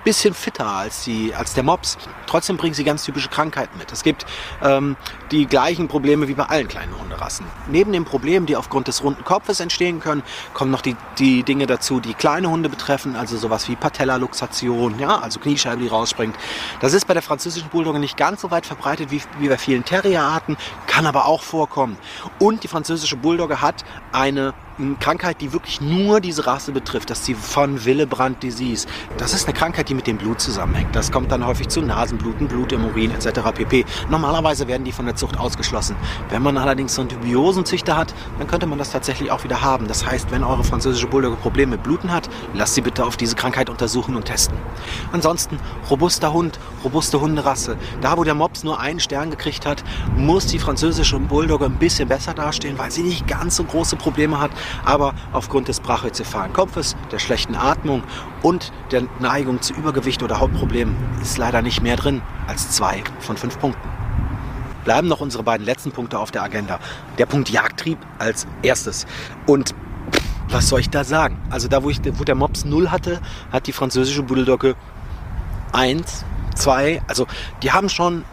bisschen 0.04 0.34
fitter 0.34 0.66
als, 0.66 1.04
die, 1.04 1.34
als 1.34 1.54
der 1.54 1.62
Mops. 1.62 1.98
Trotzdem 2.26 2.56
bringen 2.56 2.74
sie 2.74 2.84
ganz 2.84 3.04
typische 3.04 3.28
Krankheiten 3.28 3.78
mit. 3.78 3.92
Es 3.92 4.02
gibt 4.02 4.26
ähm, 4.62 4.96
die 5.30 5.46
gleichen 5.46 5.88
Probleme 5.88 6.28
wie 6.28 6.34
bei 6.34 6.44
allen 6.44 6.68
kleinen 6.68 6.98
Hunderassen. 6.98 7.46
Neben 7.68 7.92
den 7.92 8.04
Problemen, 8.04 8.46
die 8.46 8.56
aufgrund 8.56 8.88
des 8.88 9.02
runden 9.02 9.24
Kopfes 9.24 9.60
entstehen 9.60 10.00
können, 10.00 10.22
kommen 10.54 10.70
noch 10.70 10.80
die, 10.80 10.96
die 11.18 11.42
Dinge 11.42 11.66
dazu, 11.66 12.00
die 12.00 12.14
kleine 12.14 12.50
Hunde 12.50 12.68
betreffen, 12.68 13.16
also 13.16 13.36
sowas 13.36 13.68
wie 13.68 13.76
Patellaluxation, 13.76 14.98
ja, 14.98 15.18
also 15.18 15.40
Kniescheibe, 15.40 15.82
die 15.82 15.88
rausspringt. 15.88 16.36
Das 16.80 16.92
ist 16.92 17.06
bei 17.06 17.14
der 17.14 17.22
französischen 17.22 17.68
Bulldogge 17.68 17.98
nicht 17.98 18.16
ganz 18.16 18.40
so 18.40 18.50
weit 18.50 18.66
verbreitet 18.66 19.10
wie, 19.10 19.22
wie 19.38 19.48
bei 19.48 19.58
vielen 19.58 19.84
Terrierarten, 19.84 20.56
kann 20.86 21.06
aber 21.06 21.26
auch 21.26 21.42
vorkommen. 21.42 21.96
Und 22.38 22.64
die 22.64 22.68
französische 22.68 23.16
Bulldogge 23.16 23.60
hat 23.60 23.84
eine 24.12 24.54
Krankheit, 25.00 25.40
die 25.40 25.52
wirklich 25.52 25.80
nur 25.80 26.20
diese 26.20 26.46
Rasse 26.46 26.72
betrifft, 26.72 27.10
das 27.10 27.20
ist 27.20 27.28
die 27.28 27.34
von 27.34 27.84
Willebrand 27.84 28.42
Disease. 28.42 28.86
Das 29.18 29.34
ist 29.34 29.46
eine 29.46 29.52
Krankheit, 29.52 29.88
die 29.88 29.94
mit 29.94 30.06
dem 30.06 30.16
Blut 30.16 30.40
zusammenhängt. 30.40 30.96
Das 30.96 31.12
kommt 31.12 31.30
dann 31.30 31.46
häufig 31.46 31.68
zu 31.68 31.82
Nasenbluten, 31.82 32.48
Blut 32.48 32.72
im 32.72 32.84
Urin 32.86 33.10
etc. 33.10 33.40
pp. 33.54 33.84
Normalerweise 34.08 34.68
werden 34.68 34.84
die 34.84 34.92
von 34.92 35.04
der 35.04 35.14
Zucht 35.14 35.38
ausgeschlossen. 35.38 35.94
Wenn 36.30 36.42
man 36.42 36.56
allerdings 36.56 36.94
so 36.94 37.02
einen 37.02 37.10
dubiosen 37.10 37.66
Züchter 37.66 37.96
hat, 37.96 38.14
dann 38.38 38.46
könnte 38.46 38.66
man 38.66 38.78
das 38.78 38.90
tatsächlich 38.90 39.30
auch 39.30 39.44
wieder 39.44 39.60
haben. 39.60 39.88
Das 39.88 40.06
heißt, 40.06 40.30
wenn 40.30 40.42
eure 40.42 40.64
französische 40.64 41.06
Bulldogge 41.06 41.36
Probleme 41.36 41.72
mit 41.72 41.82
Bluten 41.82 42.10
hat, 42.10 42.30
lasst 42.54 42.74
sie 42.74 42.80
bitte 42.80 43.04
auf 43.04 43.18
diese 43.18 43.36
Krankheit 43.36 43.68
untersuchen 43.68 44.16
und 44.16 44.24
testen. 44.24 44.56
Ansonsten, 45.12 45.58
robuster 45.90 46.32
Hund, 46.32 46.58
robuste 46.82 47.20
Hunderasse. 47.20 47.76
Da, 48.00 48.16
wo 48.16 48.24
der 48.24 48.34
Mops 48.34 48.64
nur 48.64 48.80
einen 48.80 49.00
Stern 49.00 49.30
gekriegt 49.30 49.66
hat, 49.66 49.84
muss 50.16 50.46
die 50.46 50.58
französische 50.58 51.18
Bulldogge 51.18 51.66
ein 51.66 51.76
bisschen 51.76 52.08
besser 52.08 52.32
dastehen, 52.32 52.78
weil 52.78 52.90
sie 52.90 53.02
nicht 53.02 53.26
ganz 53.26 53.56
so 53.56 53.64
große 53.64 53.96
Probleme 53.96 54.40
hat 54.40 54.50
aber 54.84 55.14
aufgrund 55.32 55.68
des 55.68 55.80
brachiozephalen 55.80 56.52
Kopfes, 56.52 56.96
der 57.10 57.18
schlechten 57.18 57.54
Atmung 57.54 58.02
und 58.42 58.72
der 58.90 59.02
Neigung 59.20 59.60
zu 59.62 59.74
Übergewicht 59.74 60.22
oder 60.22 60.40
Hautproblemen 60.40 60.96
ist 61.20 61.38
leider 61.38 61.62
nicht 61.62 61.82
mehr 61.82 61.96
drin 61.96 62.22
als 62.46 62.70
zwei 62.70 63.02
von 63.20 63.36
fünf 63.36 63.58
Punkten. 63.58 63.88
Bleiben 64.84 65.08
noch 65.08 65.20
unsere 65.20 65.42
beiden 65.42 65.64
letzten 65.64 65.92
Punkte 65.92 66.18
auf 66.18 66.30
der 66.30 66.42
Agenda. 66.42 66.80
Der 67.18 67.26
Punkt 67.26 67.50
Jagdtrieb 67.50 67.98
als 68.18 68.46
erstes. 68.62 69.06
Und 69.46 69.74
was 70.48 70.68
soll 70.68 70.80
ich 70.80 70.90
da 70.90 71.04
sagen? 71.04 71.40
Also 71.50 71.68
da, 71.68 71.82
wo, 71.82 71.90
ich, 71.90 72.00
wo 72.18 72.24
der 72.24 72.34
Mops 72.34 72.64
0 72.64 72.90
hatte, 72.90 73.20
hat 73.52 73.66
die 73.66 73.72
französische 73.72 74.22
Bulldogge 74.22 74.74
1, 75.72 76.24
2, 76.54 77.02
also 77.06 77.26
die 77.62 77.72
haben 77.72 77.88
schon 77.88 78.24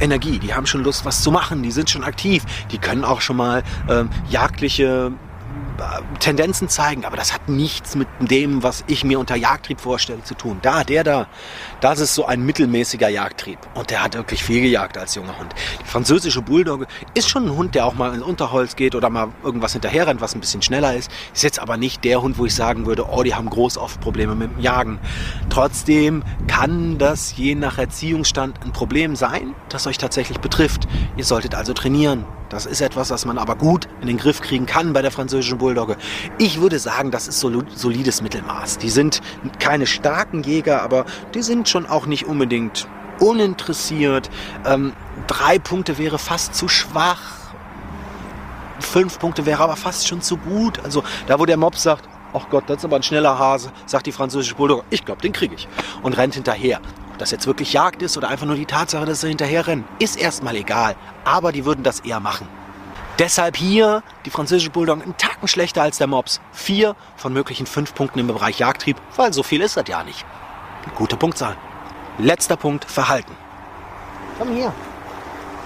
Energie, 0.00 0.38
die 0.38 0.54
haben 0.54 0.66
schon 0.66 0.82
Lust, 0.82 1.04
was 1.04 1.22
zu 1.22 1.30
machen, 1.30 1.62
die 1.62 1.70
sind 1.70 1.90
schon 1.90 2.04
aktiv, 2.04 2.44
die 2.70 2.78
können 2.78 3.04
auch 3.04 3.20
schon 3.20 3.36
mal 3.36 3.62
ähm, 3.88 4.10
jagdliche 4.28 5.12
Tendenzen 6.20 6.68
zeigen, 6.68 7.04
aber 7.04 7.16
das 7.16 7.32
hat 7.32 7.48
nichts 7.48 7.96
mit 7.96 8.08
dem, 8.20 8.62
was 8.62 8.84
ich 8.86 9.04
mir 9.04 9.18
unter 9.18 9.36
Jagdtrieb 9.36 9.80
vorstelle, 9.80 10.22
zu 10.22 10.34
tun. 10.34 10.58
Da, 10.62 10.84
der 10.84 11.04
da, 11.04 11.26
das 11.80 12.00
ist 12.00 12.14
so 12.14 12.26
ein 12.26 12.44
mittelmäßiger 12.44 13.08
Jagdtrieb. 13.08 13.58
Und 13.74 13.90
der 13.90 14.02
hat 14.02 14.14
wirklich 14.14 14.44
viel 14.44 14.62
gejagt 14.62 14.96
als 14.96 15.14
junger 15.14 15.38
Hund. 15.38 15.54
Die 15.80 15.88
französische 15.88 16.42
Bulldogge 16.42 16.86
ist 17.14 17.28
schon 17.28 17.46
ein 17.46 17.56
Hund, 17.56 17.74
der 17.74 17.86
auch 17.86 17.94
mal 17.94 18.14
ins 18.14 18.22
Unterholz 18.22 18.76
geht 18.76 18.94
oder 18.94 19.10
mal 19.10 19.28
irgendwas 19.42 19.72
hinterher 19.72 20.06
rennt, 20.06 20.20
was 20.20 20.34
ein 20.34 20.40
bisschen 20.40 20.62
schneller 20.62 20.94
ist. 20.94 21.10
Ist 21.32 21.42
jetzt 21.42 21.58
aber 21.58 21.76
nicht 21.76 22.04
der 22.04 22.22
Hund, 22.22 22.38
wo 22.38 22.46
ich 22.46 22.54
sagen 22.54 22.86
würde, 22.86 23.06
oh, 23.10 23.22
die 23.22 23.34
haben 23.34 23.50
groß 23.50 23.78
oft 23.78 24.00
Probleme 24.00 24.34
mit 24.34 24.52
dem 24.52 24.60
Jagen. 24.60 25.00
Trotzdem 25.50 26.22
kann 26.46 26.98
das 26.98 27.36
je 27.36 27.54
nach 27.54 27.78
Erziehungsstand 27.78 28.64
ein 28.64 28.72
Problem 28.72 29.16
sein, 29.16 29.54
das 29.68 29.86
euch 29.86 29.98
tatsächlich 29.98 30.38
betrifft. 30.38 30.86
Ihr 31.16 31.24
solltet 31.24 31.54
also 31.54 31.72
trainieren. 31.72 32.24
Das 32.48 32.66
ist 32.66 32.80
etwas, 32.80 33.10
was 33.10 33.24
man 33.24 33.38
aber 33.38 33.56
gut 33.56 33.88
in 34.00 34.06
den 34.06 34.18
Griff 34.18 34.40
kriegen 34.40 34.66
kann 34.66 34.92
bei 34.92 35.02
der 35.02 35.10
französischen 35.10 35.58
Bulldogge. 35.58 35.96
Ich 36.38 36.60
würde 36.60 36.78
sagen, 36.78 37.10
das 37.10 37.26
ist 37.26 37.40
solides 37.40 38.22
Mittelmaß. 38.22 38.78
Die 38.78 38.90
sind 38.90 39.20
keine 39.58 39.86
starken 39.86 40.42
Jäger, 40.42 40.82
aber 40.82 41.06
die 41.34 41.42
sind 41.42 41.68
schon 41.68 41.86
auch 41.86 42.06
nicht 42.06 42.26
unbedingt 42.26 42.86
uninteressiert. 43.20 44.30
Ähm, 44.66 44.92
drei 45.26 45.58
Punkte 45.58 45.98
wäre 45.98 46.18
fast 46.18 46.54
zu 46.54 46.68
schwach. 46.68 47.22
Fünf 48.80 49.18
Punkte 49.18 49.46
wäre 49.46 49.62
aber 49.62 49.76
fast 49.76 50.06
schon 50.06 50.20
zu 50.20 50.36
gut. 50.36 50.80
Also 50.84 51.02
da, 51.26 51.38
wo 51.38 51.46
der 51.46 51.56
Mob 51.56 51.76
sagt, 51.76 52.08
ach 52.34 52.48
Gott, 52.50 52.64
das 52.66 52.78
ist 52.78 52.84
aber 52.84 52.96
ein 52.96 53.02
schneller 53.02 53.38
Hase, 53.38 53.70
sagt 53.86 54.06
die 54.06 54.12
französische 54.12 54.56
Bulldogge, 54.56 54.84
ich 54.90 55.04
glaube, 55.04 55.22
den 55.22 55.32
kriege 55.32 55.54
ich. 55.54 55.68
Und 56.02 56.16
rennt 56.16 56.34
hinterher. 56.34 56.80
Ob 57.14 57.18
das 57.18 57.30
jetzt 57.30 57.46
wirklich 57.46 57.72
Jagd 57.72 58.02
ist 58.02 58.16
oder 58.16 58.28
einfach 58.28 58.44
nur 58.44 58.56
die 58.56 58.66
Tatsache, 58.66 59.04
dass 59.04 59.20
sie 59.20 59.28
hinterher 59.28 59.68
rennen, 59.68 59.84
ist 60.00 60.16
erstmal 60.16 60.56
egal. 60.56 60.96
Aber 61.24 61.52
die 61.52 61.64
würden 61.64 61.84
das 61.84 62.00
eher 62.00 62.18
machen. 62.18 62.48
Deshalb 63.20 63.56
hier 63.56 64.02
die 64.24 64.30
französische 64.30 64.70
Bulldog 64.70 65.00
einen 65.00 65.16
Tacken 65.16 65.46
schlechter 65.46 65.82
als 65.82 65.98
der 65.98 66.08
Mops. 66.08 66.40
Vier 66.50 66.96
von 67.16 67.32
möglichen 67.32 67.66
fünf 67.66 67.94
Punkten 67.94 68.18
im 68.18 68.26
Bereich 68.26 68.58
Jagdtrieb, 68.58 68.96
weil 69.14 69.32
so 69.32 69.44
viel 69.44 69.60
ist 69.60 69.76
das 69.76 69.84
ja 69.86 70.02
nicht. 70.02 70.26
Gute 70.96 71.16
Punktzahl. 71.16 71.56
Letzter 72.18 72.56
Punkt, 72.56 72.84
Verhalten. 72.84 73.36
Komm 74.36 74.48
hier. 74.48 74.72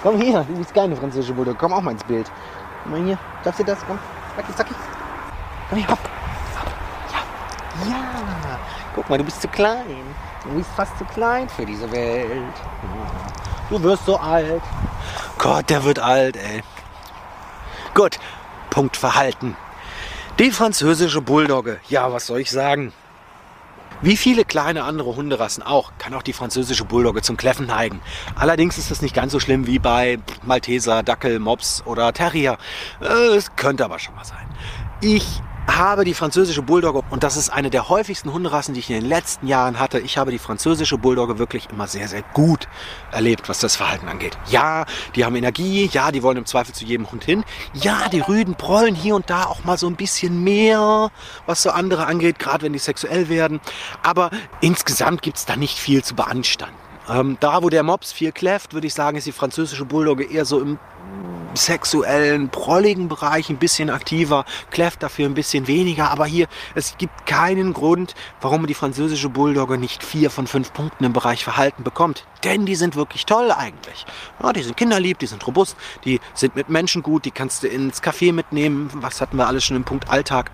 Komm 0.03 0.21
hier. 0.21 0.45
Du 0.47 0.55
bist 0.55 0.75
keine 0.75 0.97
französische 0.97 1.33
Bulldog. 1.33 1.57
Komm 1.57 1.73
auch 1.73 1.81
mal 1.81 1.93
ins 1.93 2.05
Bild. 2.05 2.31
Komm 2.83 2.93
mal 2.93 3.03
hier. 3.03 3.19
Darfst 3.43 3.61
du 3.61 3.65
das? 3.65 3.79
Komm. 3.87 3.99
Zacki, 4.37 4.55
zacki. 4.55 4.75
Komm 5.71 5.79
hier, 5.79 5.89
hopp. 5.89 6.18
Guck 9.09 9.15
mal, 9.15 9.19
du 9.21 9.25
bist 9.25 9.41
zu 9.41 9.49
klein. 9.49 9.87
Du 10.45 10.51
bist 10.51 10.69
fast 10.77 10.99
zu 10.99 11.05
klein 11.07 11.49
für 11.49 11.65
diese 11.65 11.91
Welt. 11.91 12.29
Du 13.71 13.83
wirst 13.83 14.05
so 14.05 14.19
alt. 14.19 14.61
Gott, 15.39 15.71
der 15.71 15.83
wird 15.83 15.99
alt, 15.99 16.37
ey. 16.37 16.63
Gut, 17.95 18.19
Punkt 18.69 18.99
Verhalten. 18.99 19.57
Die 20.39 20.51
französische 20.51 21.23
Bulldogge, 21.23 21.81
ja, 21.89 22.13
was 22.13 22.27
soll 22.27 22.41
ich 22.41 22.51
sagen? 22.51 22.93
Wie 24.03 24.19
viele 24.19 24.45
kleine 24.45 24.85
andere 24.85 25.17
Hunderassen 25.17 25.63
auch, 25.63 25.93
kann 25.99 26.13
auch 26.13 26.23
die 26.23 26.35
französische 26.35 26.85
Bulldogge 26.85 27.23
zum 27.23 27.39
Kläffen 27.39 27.67
neigen. 27.67 28.03
Allerdings 28.37 28.77
ist 28.77 28.91
das 28.91 29.01
nicht 29.01 29.15
ganz 29.15 29.33
so 29.33 29.41
schlimm 29.41 29.67
wie 29.67 29.79
bei 29.79 30.19
Malteser, 30.43 31.03
Dackel, 31.03 31.39
Mops 31.39 31.83
oder 31.87 32.13
Terrier. 32.13 32.59
Äh, 33.01 33.37
Es 33.37 33.57
könnte 33.57 33.87
aber 33.87 33.99
schon 33.99 34.15
mal 34.15 34.27
sein. 34.27 34.47
Ich 35.01 35.41
habe 35.77 36.05
die 36.05 36.15
französische 36.15 36.63
Bulldogge, 36.63 37.03
und 37.11 37.23
das 37.23 37.37
ist 37.37 37.51
eine 37.51 37.71
der 37.71 37.89
häufigsten 37.89 38.33
Hunderassen, 38.33 38.75
die 38.75 38.81
ich 38.81 38.91
in 38.91 38.97
den 39.01 39.09
letzten 39.09 39.47
Jahren 39.47 39.79
hatte, 39.79 39.99
ich 40.01 40.19
habe 40.19 40.31
die 40.31 40.39
französische 40.39 40.99
Bulldogge 40.99 41.39
wirklich 41.39 41.69
immer 41.71 41.87
sehr, 41.87 42.09
sehr 42.09 42.23
gut 42.35 42.69
erlebt, 43.13 43.49
was 43.49 43.59
das 43.61 43.77
Verhalten 43.77 44.09
angeht. 44.09 44.39
Ja, 44.51 44.87
die 45.15 45.25
haben 45.25 45.37
Energie, 45.37 45.89
ja, 45.93 46.11
die 46.11 46.23
wollen 46.23 46.39
im 46.39 46.47
Zweifel 46.47 46.75
zu 46.75 46.85
jedem 46.85 47.11
Hund 47.11 47.25
hin. 47.25 47.45
Ja, 47.75 48.09
die 48.09 48.21
Rüden 48.21 48.55
prollen 48.55 48.95
hier 48.95 49.15
und 49.15 49.31
da 49.31 49.45
auch 49.45 49.65
mal 49.65 49.79
so 49.79 49.87
ein 49.87 49.97
bisschen 49.97 50.43
mehr, 50.43 51.11
was 51.47 51.63
so 51.63 51.71
andere 51.71 52.07
angeht, 52.07 52.39
gerade 52.39 52.65
wenn 52.65 52.73
die 52.73 52.79
sexuell 52.79 53.29
werden. 53.29 53.61
Aber 54.03 54.31
insgesamt 54.61 55.23
gibt 55.23 55.39
es 55.39 55.47
da 55.47 55.57
nicht 55.57 55.79
viel 55.79 56.03
zu 56.03 56.15
beanstanden. 56.15 56.77
Ähm, 57.09 57.39
da, 57.41 57.63
wo 57.63 57.71
der 57.71 57.83
Mops 57.83 58.13
viel 58.13 58.33
kläfft, 58.33 58.75
würde 58.75 58.87
ich 58.87 58.95
sagen, 58.95 59.17
ist 59.17 59.27
die 59.27 59.33
französische 59.33 59.85
Bulldogge 59.85 60.25
eher 60.25 60.45
so 60.45 60.61
im 60.61 60.79
sexuellen, 61.55 62.49
prolligen 62.49 63.09
Bereich 63.09 63.51
ein 63.51 63.57
bisschen 63.57 63.91
aktiver, 63.91 64.45
kläfft 64.71 65.03
dafür 65.03 65.27
ein 65.27 65.35
bisschen 65.35 65.67
weniger. 65.67 66.11
Aber 66.11 66.27
hier, 66.27 66.47
es 66.75 66.97
gibt 66.99 67.27
keinen 67.27 67.73
Grund, 67.73 68.15
warum 68.41 68.67
die 68.67 68.75
französische 68.75 69.29
Bulldogge 69.29 69.79
nicht 69.79 70.03
vier 70.03 70.31
von 70.31 70.47
fünf 70.47 70.73
Punkten 70.73 71.05
im 71.05 71.13
Bereich 71.13 71.45
Verhalten 71.45 71.83
bekommt. 71.83 72.25
Denn 72.45 72.67
die 72.67 72.77
sind 72.77 72.97
wirklich 72.97 73.27
toll 73.27 73.51
eigentlich. 73.51 74.07
Ja, 74.43 74.53
die 74.53 74.63
sind 74.63 74.77
kinderlieb, 74.77 75.19
die 75.19 75.27
sind 75.27 75.45
robust, 75.47 75.77
die 76.05 76.21
sind 76.35 76.55
mit 76.55 76.69
Menschen 76.69 77.03
gut, 77.03 77.25
die 77.25 77.31
kannst 77.31 77.63
du 77.63 77.69
ins 77.69 78.03
Café 78.03 78.33
mitnehmen. 78.33 78.91
Was 78.95 79.21
hatten 79.21 79.37
wir 79.37 79.47
alles 79.47 79.65
schon 79.65 79.77
im 79.77 79.85
Punkt 79.85 80.09
Alltag? 80.09 80.51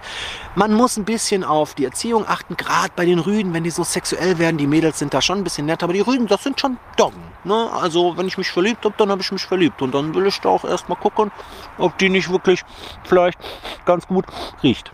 Man 0.54 0.72
muss 0.72 0.96
ein 0.96 1.04
bisschen 1.04 1.44
auf 1.44 1.74
die 1.74 1.84
Erziehung 1.84 2.26
achten, 2.26 2.56
gerade 2.56 2.92
bei 2.96 3.04
den 3.04 3.18
Rüden, 3.18 3.52
wenn 3.52 3.64
die 3.64 3.70
so 3.70 3.84
sexuell 3.84 4.38
werden. 4.38 4.56
Die 4.56 4.66
Mädels 4.66 4.98
sind 4.98 5.12
da 5.12 5.20
schon 5.20 5.38
ein 5.38 5.44
bisschen 5.44 5.66
nett, 5.66 5.82
aber 5.82 5.92
die 5.92 6.00
Rüden, 6.00 6.26
das 6.26 6.42
sind 6.42 6.58
schon 6.58 6.78
Doggen. 6.96 7.22
Ne? 7.44 7.70
Also, 7.72 8.16
wenn 8.16 8.26
ich 8.26 8.38
mich 8.38 8.50
verliebt 8.50 8.84
habe, 8.84 8.94
dann 8.96 9.10
habe 9.10 9.20
ich 9.20 9.30
mich 9.30 9.44
verliebt. 9.44 9.82
Und 9.82 9.94
dann 9.94 10.14
will 10.14 10.26
ich 10.26 10.40
da 10.44 10.50
auch 10.50 10.64
erstmal 10.64 10.98
gucken, 10.98 11.30
ob 11.78 11.98
die 11.98 12.08
nicht 12.08 12.30
wirklich 12.30 12.62
vielleicht 13.04 13.38
ganz 13.84 14.06
gut 14.06 14.24
riecht. 14.62 14.92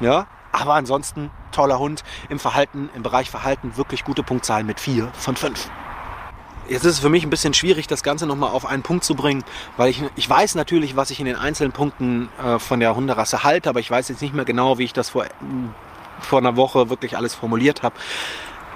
Ja, 0.00 0.26
aber 0.52 0.74
ansonsten 0.74 1.30
toller 1.52 1.78
Hund 1.78 2.04
im 2.28 2.38
Verhalten, 2.38 2.90
im 2.94 3.02
Bereich 3.02 3.30
Verhalten 3.30 3.76
wirklich 3.76 4.04
gute 4.04 4.22
Punktzahlen 4.22 4.66
mit 4.66 4.80
4 4.80 5.08
von 5.14 5.36
5. 5.36 5.70
Jetzt 6.68 6.84
ist 6.84 6.94
es 6.94 6.98
für 7.00 7.10
mich 7.10 7.24
ein 7.24 7.30
bisschen 7.30 7.52
schwierig, 7.52 7.86
das 7.86 8.02
Ganze 8.02 8.26
nochmal 8.26 8.50
auf 8.50 8.64
einen 8.64 8.82
Punkt 8.82 9.04
zu 9.04 9.14
bringen, 9.14 9.44
weil 9.76 9.90
ich, 9.90 10.02
ich 10.16 10.28
weiß 10.28 10.54
natürlich, 10.54 10.96
was 10.96 11.10
ich 11.10 11.20
in 11.20 11.26
den 11.26 11.36
einzelnen 11.36 11.72
Punkten 11.72 12.30
äh, 12.42 12.58
von 12.58 12.80
der 12.80 12.96
Hunderasse 12.96 13.44
halte, 13.44 13.68
aber 13.68 13.80
ich 13.80 13.90
weiß 13.90 14.08
jetzt 14.08 14.22
nicht 14.22 14.34
mehr 14.34 14.46
genau, 14.46 14.78
wie 14.78 14.84
ich 14.84 14.94
das 14.94 15.10
vor, 15.10 15.26
vor 16.20 16.38
einer 16.38 16.56
Woche 16.56 16.88
wirklich 16.88 17.18
alles 17.18 17.34
formuliert 17.34 17.82
habe. 17.82 17.96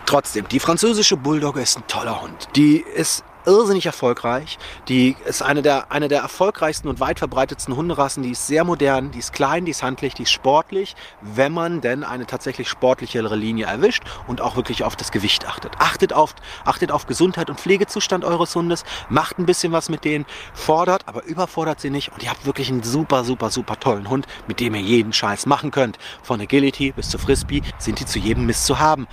Trotzdem, 0.05 0.47
die 0.49 0.61
französische 0.61 1.16
Bulldogge 1.16 1.61
ist 1.61 1.79
ein 1.79 1.87
toller 1.87 2.21
Hund. 2.21 2.49
Die 2.57 2.79
ist 2.79 3.25
irrsinnig 3.49 3.87
erfolgreich. 3.87 4.59
Die 4.89 5.17
ist 5.25 5.43
eine 5.43 5.63
der, 5.63 5.91
eine 5.91 6.09
der 6.09 6.21
erfolgreichsten 6.21 6.89
und 6.89 7.01
weit 7.01 7.19
verbreitetsten 7.19 7.75
Hunderassen. 7.75 8.23
Die 8.23 8.31
ist 8.31 8.47
sehr 8.47 8.65
modern, 8.65 9.11
die 9.11 9.19
ist 9.19 9.33
klein, 9.33 9.65
die 9.65 9.71
ist 9.71 9.83
handlich, 9.83 10.15
die 10.15 10.25
ist 10.25 10.31
sportlich, 10.31 10.95
wenn 11.23 11.53
man 11.53 11.81
denn 11.81 12.05
eine 12.05 12.27
tatsächlich 12.27 12.69
sportlichere 12.69 13.35
Linie 13.35 13.67
erwischt 13.67 14.03
und 14.27 14.41
auch 14.41 14.55
wirklich 14.57 14.85
auf 14.85 14.97
das 14.97 15.11
Gewicht 15.11 15.49
achtet. 15.49 15.73
Achtet 15.79 16.13
auf, 16.13 16.35
achtet 16.65 16.93
auf 16.93 17.07
Gesundheit 17.07 17.49
und 17.49 17.59
Pflegezustand 17.59 18.25
eures 18.25 18.55
Hundes, 18.55 18.85
macht 19.09 19.39
ein 19.39 19.47
bisschen 19.47 19.73
was 19.73 19.89
mit 19.89 20.05
denen, 20.05 20.27
fordert, 20.53 21.09
aber 21.09 21.25
überfordert 21.25 21.81
sie 21.81 21.91
nicht 21.91 22.13
und 22.13 22.23
ihr 22.23 22.31
habt 22.31 22.45
wirklich 22.45 22.69
einen 22.69 22.83
super, 22.83 23.25
super, 23.25 23.51
super 23.51 23.81
tollen 23.81 24.11
Hund, 24.11 24.27
mit 24.47 24.61
dem 24.61 24.75
ihr 24.75 24.83
jeden 24.83 25.13
Scheiß 25.13 25.47
machen 25.47 25.71
könnt. 25.71 25.99
Von 26.23 26.41
Agility 26.41 26.93
bis 26.93 27.09
zu 27.09 27.19
Frisbee 27.19 27.63
sind 27.79 27.99
die 27.99 28.07
zu 28.07 28.19
jedem 28.19 28.45
Mist 28.45 28.67
zu 28.67 28.79
haben. 28.79 29.09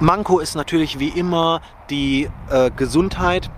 Manko 0.00 0.40
ist 0.40 0.56
natürlich 0.56 0.98
wie 0.98 1.08
immer 1.08 1.60
die 1.88 2.28
äh, 2.50 2.70
Gesundheit. 2.70 3.50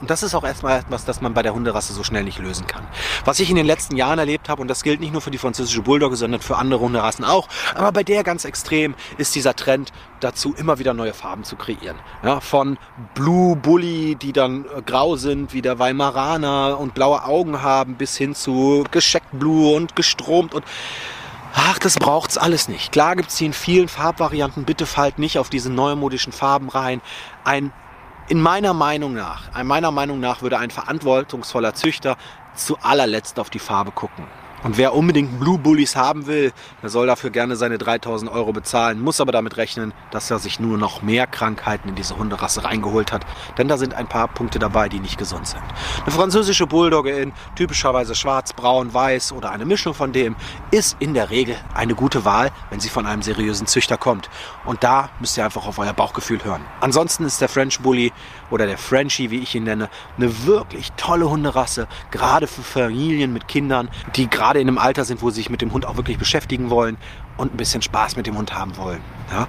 Und 0.00 0.10
das 0.10 0.22
ist 0.22 0.34
auch 0.34 0.44
erstmal 0.44 0.78
etwas, 0.78 1.04
das 1.04 1.20
man 1.20 1.34
bei 1.34 1.42
der 1.42 1.54
Hunderasse 1.54 1.92
so 1.92 2.04
schnell 2.04 2.22
nicht 2.22 2.38
lösen 2.38 2.68
kann. 2.68 2.86
Was 3.24 3.40
ich 3.40 3.50
in 3.50 3.56
den 3.56 3.66
letzten 3.66 3.96
Jahren 3.96 4.20
erlebt 4.20 4.48
habe, 4.48 4.62
und 4.62 4.68
das 4.68 4.84
gilt 4.84 5.00
nicht 5.00 5.12
nur 5.12 5.20
für 5.20 5.32
die 5.32 5.38
französische 5.38 5.82
Bulldogge, 5.82 6.14
sondern 6.14 6.40
für 6.40 6.56
andere 6.56 6.80
Hunderassen 6.80 7.24
auch, 7.24 7.48
aber 7.74 7.90
bei 7.90 8.04
der 8.04 8.22
ganz 8.22 8.44
extrem 8.44 8.94
ist 9.16 9.34
dieser 9.34 9.56
Trend 9.56 9.92
dazu, 10.20 10.54
immer 10.56 10.78
wieder 10.78 10.94
neue 10.94 11.14
Farben 11.14 11.42
zu 11.42 11.56
kreieren. 11.56 11.96
Ja, 12.22 12.40
von 12.40 12.78
Blue 13.14 13.56
Bully, 13.56 14.14
die 14.14 14.32
dann 14.32 14.66
äh, 14.66 14.82
grau 14.82 15.16
sind, 15.16 15.52
wie 15.52 15.62
der 15.62 15.80
Weimaraner 15.80 16.78
und 16.78 16.94
blaue 16.94 17.24
Augen 17.24 17.62
haben, 17.62 17.96
bis 17.96 18.16
hin 18.16 18.36
zu 18.36 18.84
gescheckt 18.92 19.26
Blue 19.32 19.74
und 19.74 19.96
gestromt 19.96 20.54
und 20.54 20.64
Ach, 21.54 21.78
das 21.78 21.96
braucht's 21.96 22.38
alles 22.38 22.68
nicht. 22.68 22.92
Klar 22.92 23.16
gibt's 23.16 23.36
die 23.36 23.46
in 23.46 23.52
vielen 23.52 23.88
Farbvarianten. 23.88 24.64
Bitte 24.64 24.86
fallt 24.86 25.18
nicht 25.18 25.38
auf 25.38 25.50
diese 25.50 25.70
neumodischen 25.70 26.32
Farben 26.32 26.68
rein. 26.68 27.00
Ein, 27.44 27.72
in 28.28 28.40
meiner 28.40 28.74
Meinung 28.74 29.14
nach, 29.14 29.56
in 29.58 29.66
meiner 29.66 29.90
Meinung 29.90 30.20
nach 30.20 30.42
würde 30.42 30.58
ein 30.58 30.70
verantwortungsvoller 30.70 31.74
Züchter 31.74 32.16
zu 32.54 32.78
allerletzt 32.78 33.38
auf 33.38 33.50
die 33.50 33.58
Farbe 33.58 33.90
gucken. 33.92 34.24
Und 34.64 34.76
wer 34.76 34.94
unbedingt 34.94 35.38
Blue 35.38 35.58
Bullies 35.58 35.94
haben 35.94 36.26
will, 36.26 36.52
der 36.82 36.90
soll 36.90 37.06
dafür 37.06 37.30
gerne 37.30 37.56
seine 37.56 37.78
3000 37.78 38.30
Euro 38.30 38.52
bezahlen, 38.52 39.00
muss 39.00 39.20
aber 39.20 39.32
damit 39.32 39.56
rechnen, 39.56 39.94
dass 40.10 40.30
er 40.30 40.38
sich 40.38 40.58
nur 40.58 40.78
noch 40.78 41.02
mehr 41.02 41.26
Krankheiten 41.26 41.88
in 41.88 41.94
diese 41.94 42.18
Hunderasse 42.18 42.64
reingeholt 42.64 43.12
hat. 43.12 43.24
Denn 43.56 43.68
da 43.68 43.78
sind 43.78 43.94
ein 43.94 44.08
paar 44.08 44.28
Punkte 44.28 44.58
dabei, 44.58 44.88
die 44.88 44.98
nicht 44.98 45.18
gesund 45.18 45.46
sind. 45.46 45.62
Eine 46.02 46.12
französische 46.12 46.66
Bulldogge 46.66 47.10
in 47.10 47.32
typischerweise 47.54 48.14
schwarz, 48.14 48.52
braun, 48.52 48.92
weiß 48.92 49.32
oder 49.32 49.50
eine 49.50 49.64
Mischung 49.64 49.94
von 49.94 50.12
dem 50.12 50.34
ist 50.70 50.96
in 50.98 51.14
der 51.14 51.30
Regel 51.30 51.56
eine 51.74 51.94
gute 51.94 52.24
Wahl, 52.24 52.50
wenn 52.70 52.80
sie 52.80 52.88
von 52.88 53.06
einem 53.06 53.22
seriösen 53.22 53.66
Züchter 53.66 53.96
kommt. 53.96 54.28
Und 54.64 54.82
da 54.82 55.10
müsst 55.20 55.36
ihr 55.36 55.44
einfach 55.44 55.66
auf 55.66 55.78
euer 55.78 55.92
Bauchgefühl 55.92 56.42
hören. 56.44 56.62
Ansonsten 56.80 57.24
ist 57.24 57.40
der 57.40 57.48
French 57.48 57.80
Bully 57.80 58.12
oder 58.50 58.66
der 58.66 58.78
Frenchie, 58.78 59.30
wie 59.30 59.38
ich 59.38 59.54
ihn 59.54 59.64
nenne, 59.64 59.88
eine 60.16 60.46
wirklich 60.46 60.92
tolle 60.92 61.28
Hunderasse, 61.28 61.86
gerade 62.10 62.46
für 62.46 62.62
Familien 62.62 63.32
mit 63.32 63.46
Kindern, 63.48 63.88
die 64.16 64.28
gerade 64.28 64.47
in 64.56 64.68
einem 64.68 64.78
Alter 64.78 65.04
sind, 65.04 65.22
wo 65.22 65.30
sie 65.30 65.36
sich 65.36 65.50
mit 65.50 65.62
dem 65.62 65.72
Hund 65.72 65.86
auch 65.86 65.96
wirklich 65.96 66.18
beschäftigen 66.18 66.70
wollen 66.70 66.96
und 67.36 67.54
ein 67.54 67.56
bisschen 67.56 67.82
Spaß 67.82 68.16
mit 68.16 68.26
dem 68.26 68.36
Hund 68.36 68.54
haben 68.54 68.76
wollen. 68.76 69.00
Ja? 69.30 69.48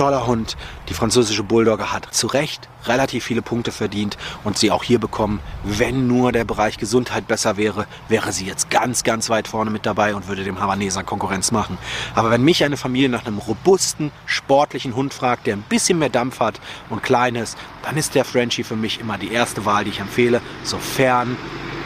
Toller 0.00 0.26
Hund. 0.26 0.56
Die 0.88 0.94
französische 0.94 1.42
Bulldogge 1.42 1.92
hat 1.92 2.08
zu 2.10 2.26
Recht 2.26 2.70
relativ 2.86 3.22
viele 3.22 3.42
Punkte 3.42 3.70
verdient 3.70 4.16
und 4.44 4.56
sie 4.56 4.70
auch 4.70 4.82
hier 4.82 4.98
bekommen. 4.98 5.40
Wenn 5.62 6.06
nur 6.06 6.32
der 6.32 6.44
Bereich 6.44 6.78
Gesundheit 6.78 7.28
besser 7.28 7.58
wäre, 7.58 7.86
wäre 8.08 8.32
sie 8.32 8.46
jetzt 8.46 8.70
ganz, 8.70 9.02
ganz 9.02 9.28
weit 9.28 9.46
vorne 9.46 9.70
mit 9.70 9.84
dabei 9.84 10.14
und 10.14 10.26
würde 10.26 10.42
dem 10.42 10.58
Havaneser 10.58 11.02
Konkurrenz 11.02 11.52
machen. 11.52 11.76
Aber 12.14 12.30
wenn 12.30 12.42
mich 12.42 12.64
eine 12.64 12.78
Familie 12.78 13.10
nach 13.10 13.26
einem 13.26 13.36
robusten, 13.36 14.10
sportlichen 14.24 14.96
Hund 14.96 15.12
fragt, 15.12 15.46
der 15.46 15.56
ein 15.56 15.64
bisschen 15.68 15.98
mehr 15.98 16.08
Dampf 16.08 16.40
hat 16.40 16.60
und 16.88 17.02
klein 17.02 17.34
ist, 17.34 17.58
dann 17.82 17.98
ist 17.98 18.14
der 18.14 18.24
Frenchie 18.24 18.62
für 18.62 18.76
mich 18.76 19.00
immer 19.00 19.18
die 19.18 19.30
erste 19.30 19.66
Wahl, 19.66 19.84
die 19.84 19.90
ich 19.90 20.00
empfehle, 20.00 20.40
sofern 20.62 21.36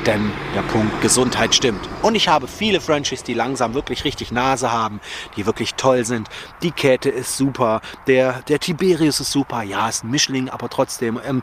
denn 0.07 0.33
der 0.55 0.63
Punkt 0.63 1.01
Gesundheit 1.01 1.55
stimmt. 1.55 1.89
Und 2.03 2.15
ich 2.15 2.29
habe 2.29 2.49
viele 2.49 2.81
Frenchies, 2.81 3.23
die 3.23 3.35
langsam 3.35 3.75
wirklich 3.75 4.05
richtig 4.05 4.33
Nase 4.33 4.73
haben, 4.73 5.01
die 5.37 5.47
wirklich 5.47 5.75
toll 5.75 6.05
sind. 6.05 6.29
Die 6.63 6.71
Kette 6.71 7.11
ist 7.11 7.37
super, 7.37 7.81
der, 8.07 8.43
der 8.49 8.61
Tiberius 8.61 9.21
ist 9.21 9.33
super, 9.33 9.63
ja, 9.63 9.89
ist 9.89 10.05
ein 10.05 10.11
Mischling, 10.11 10.49
aber 10.49 10.69
trotzdem. 10.69 11.21
Ähm, 11.25 11.43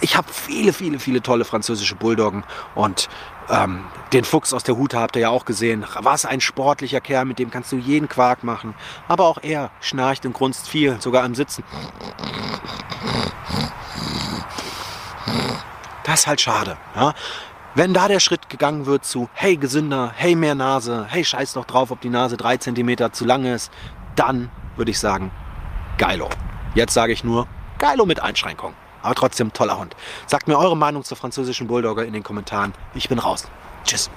ich 0.00 0.16
habe 0.16 0.26
viele, 0.32 0.72
viele, 0.72 0.98
viele 0.98 1.22
tolle 1.22 1.44
französische 1.44 1.94
Bulldoggen 1.94 2.42
und 2.74 3.08
ähm, 3.48 3.84
den 4.12 4.24
Fuchs 4.24 4.52
aus 4.52 4.64
der 4.64 4.76
Hute 4.76 4.98
habt 4.98 5.16
ihr 5.16 5.22
ja 5.22 5.28
auch 5.30 5.44
gesehen. 5.44 5.84
Was 6.00 6.24
ein 6.24 6.40
sportlicher 6.40 7.00
Kerl, 7.00 7.24
mit 7.24 7.38
dem 7.38 7.50
kannst 7.50 7.70
du 7.72 7.76
jeden 7.76 8.08
Quark 8.08 8.44
machen. 8.44 8.74
Aber 9.08 9.26
auch 9.26 9.38
er 9.42 9.70
schnarcht 9.80 10.26
und 10.26 10.32
grunzt 10.32 10.68
viel, 10.68 11.00
sogar 11.00 11.24
im 11.24 11.34
Sitzen. 11.34 11.64
Das 16.04 16.20
ist 16.20 16.26
halt 16.26 16.40
schade. 16.40 16.76
Ja? 16.96 17.14
Wenn 17.74 17.94
da 17.94 18.06
der 18.06 18.20
Schritt 18.20 18.50
gegangen 18.50 18.84
wird 18.84 19.06
zu, 19.06 19.30
hey 19.32 19.56
gesünder, 19.56 20.12
hey 20.14 20.34
mehr 20.34 20.54
Nase, 20.54 21.06
hey 21.08 21.24
scheiß 21.24 21.54
doch 21.54 21.64
drauf, 21.64 21.90
ob 21.90 22.02
die 22.02 22.10
Nase 22.10 22.36
drei 22.36 22.58
Zentimeter 22.58 23.12
zu 23.12 23.24
lang 23.24 23.46
ist, 23.46 23.72
dann 24.14 24.50
würde 24.76 24.90
ich 24.90 24.98
sagen, 24.98 25.30
geilo. 25.96 26.28
Jetzt 26.74 26.92
sage 26.92 27.14
ich 27.14 27.24
nur, 27.24 27.46
geilo 27.78 28.04
mit 28.04 28.20
Einschränkung. 28.20 28.74
Aber 29.00 29.14
trotzdem 29.14 29.54
toller 29.54 29.78
Hund. 29.78 29.96
Sagt 30.26 30.48
mir 30.48 30.58
eure 30.58 30.76
Meinung 30.76 31.02
zur 31.02 31.16
französischen 31.16 31.66
Bulldogge 31.66 32.04
in 32.04 32.12
den 32.12 32.22
Kommentaren. 32.22 32.74
Ich 32.92 33.08
bin 33.08 33.18
raus. 33.18 33.48
Tschüss. 33.84 34.10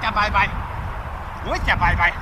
Ui, 0.00 0.06
der 0.06 0.12
Ball 0.12 0.30
bei. 0.30 0.48
Wo 1.44 1.52
ist 1.52 1.66
der 1.66 1.76
Ball 1.76 1.94
bei? 1.96 2.12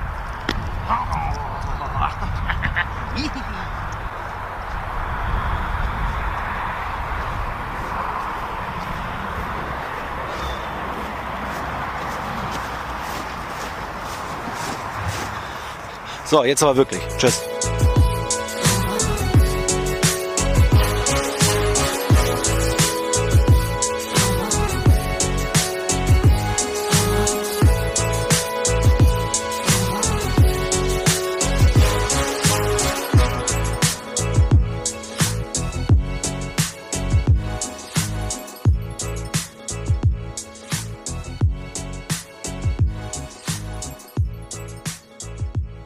So, 16.25 16.43
jetzt 16.43 16.61
aber 16.61 16.75
wirklich. 16.75 17.01
Tschüss. 17.17 17.58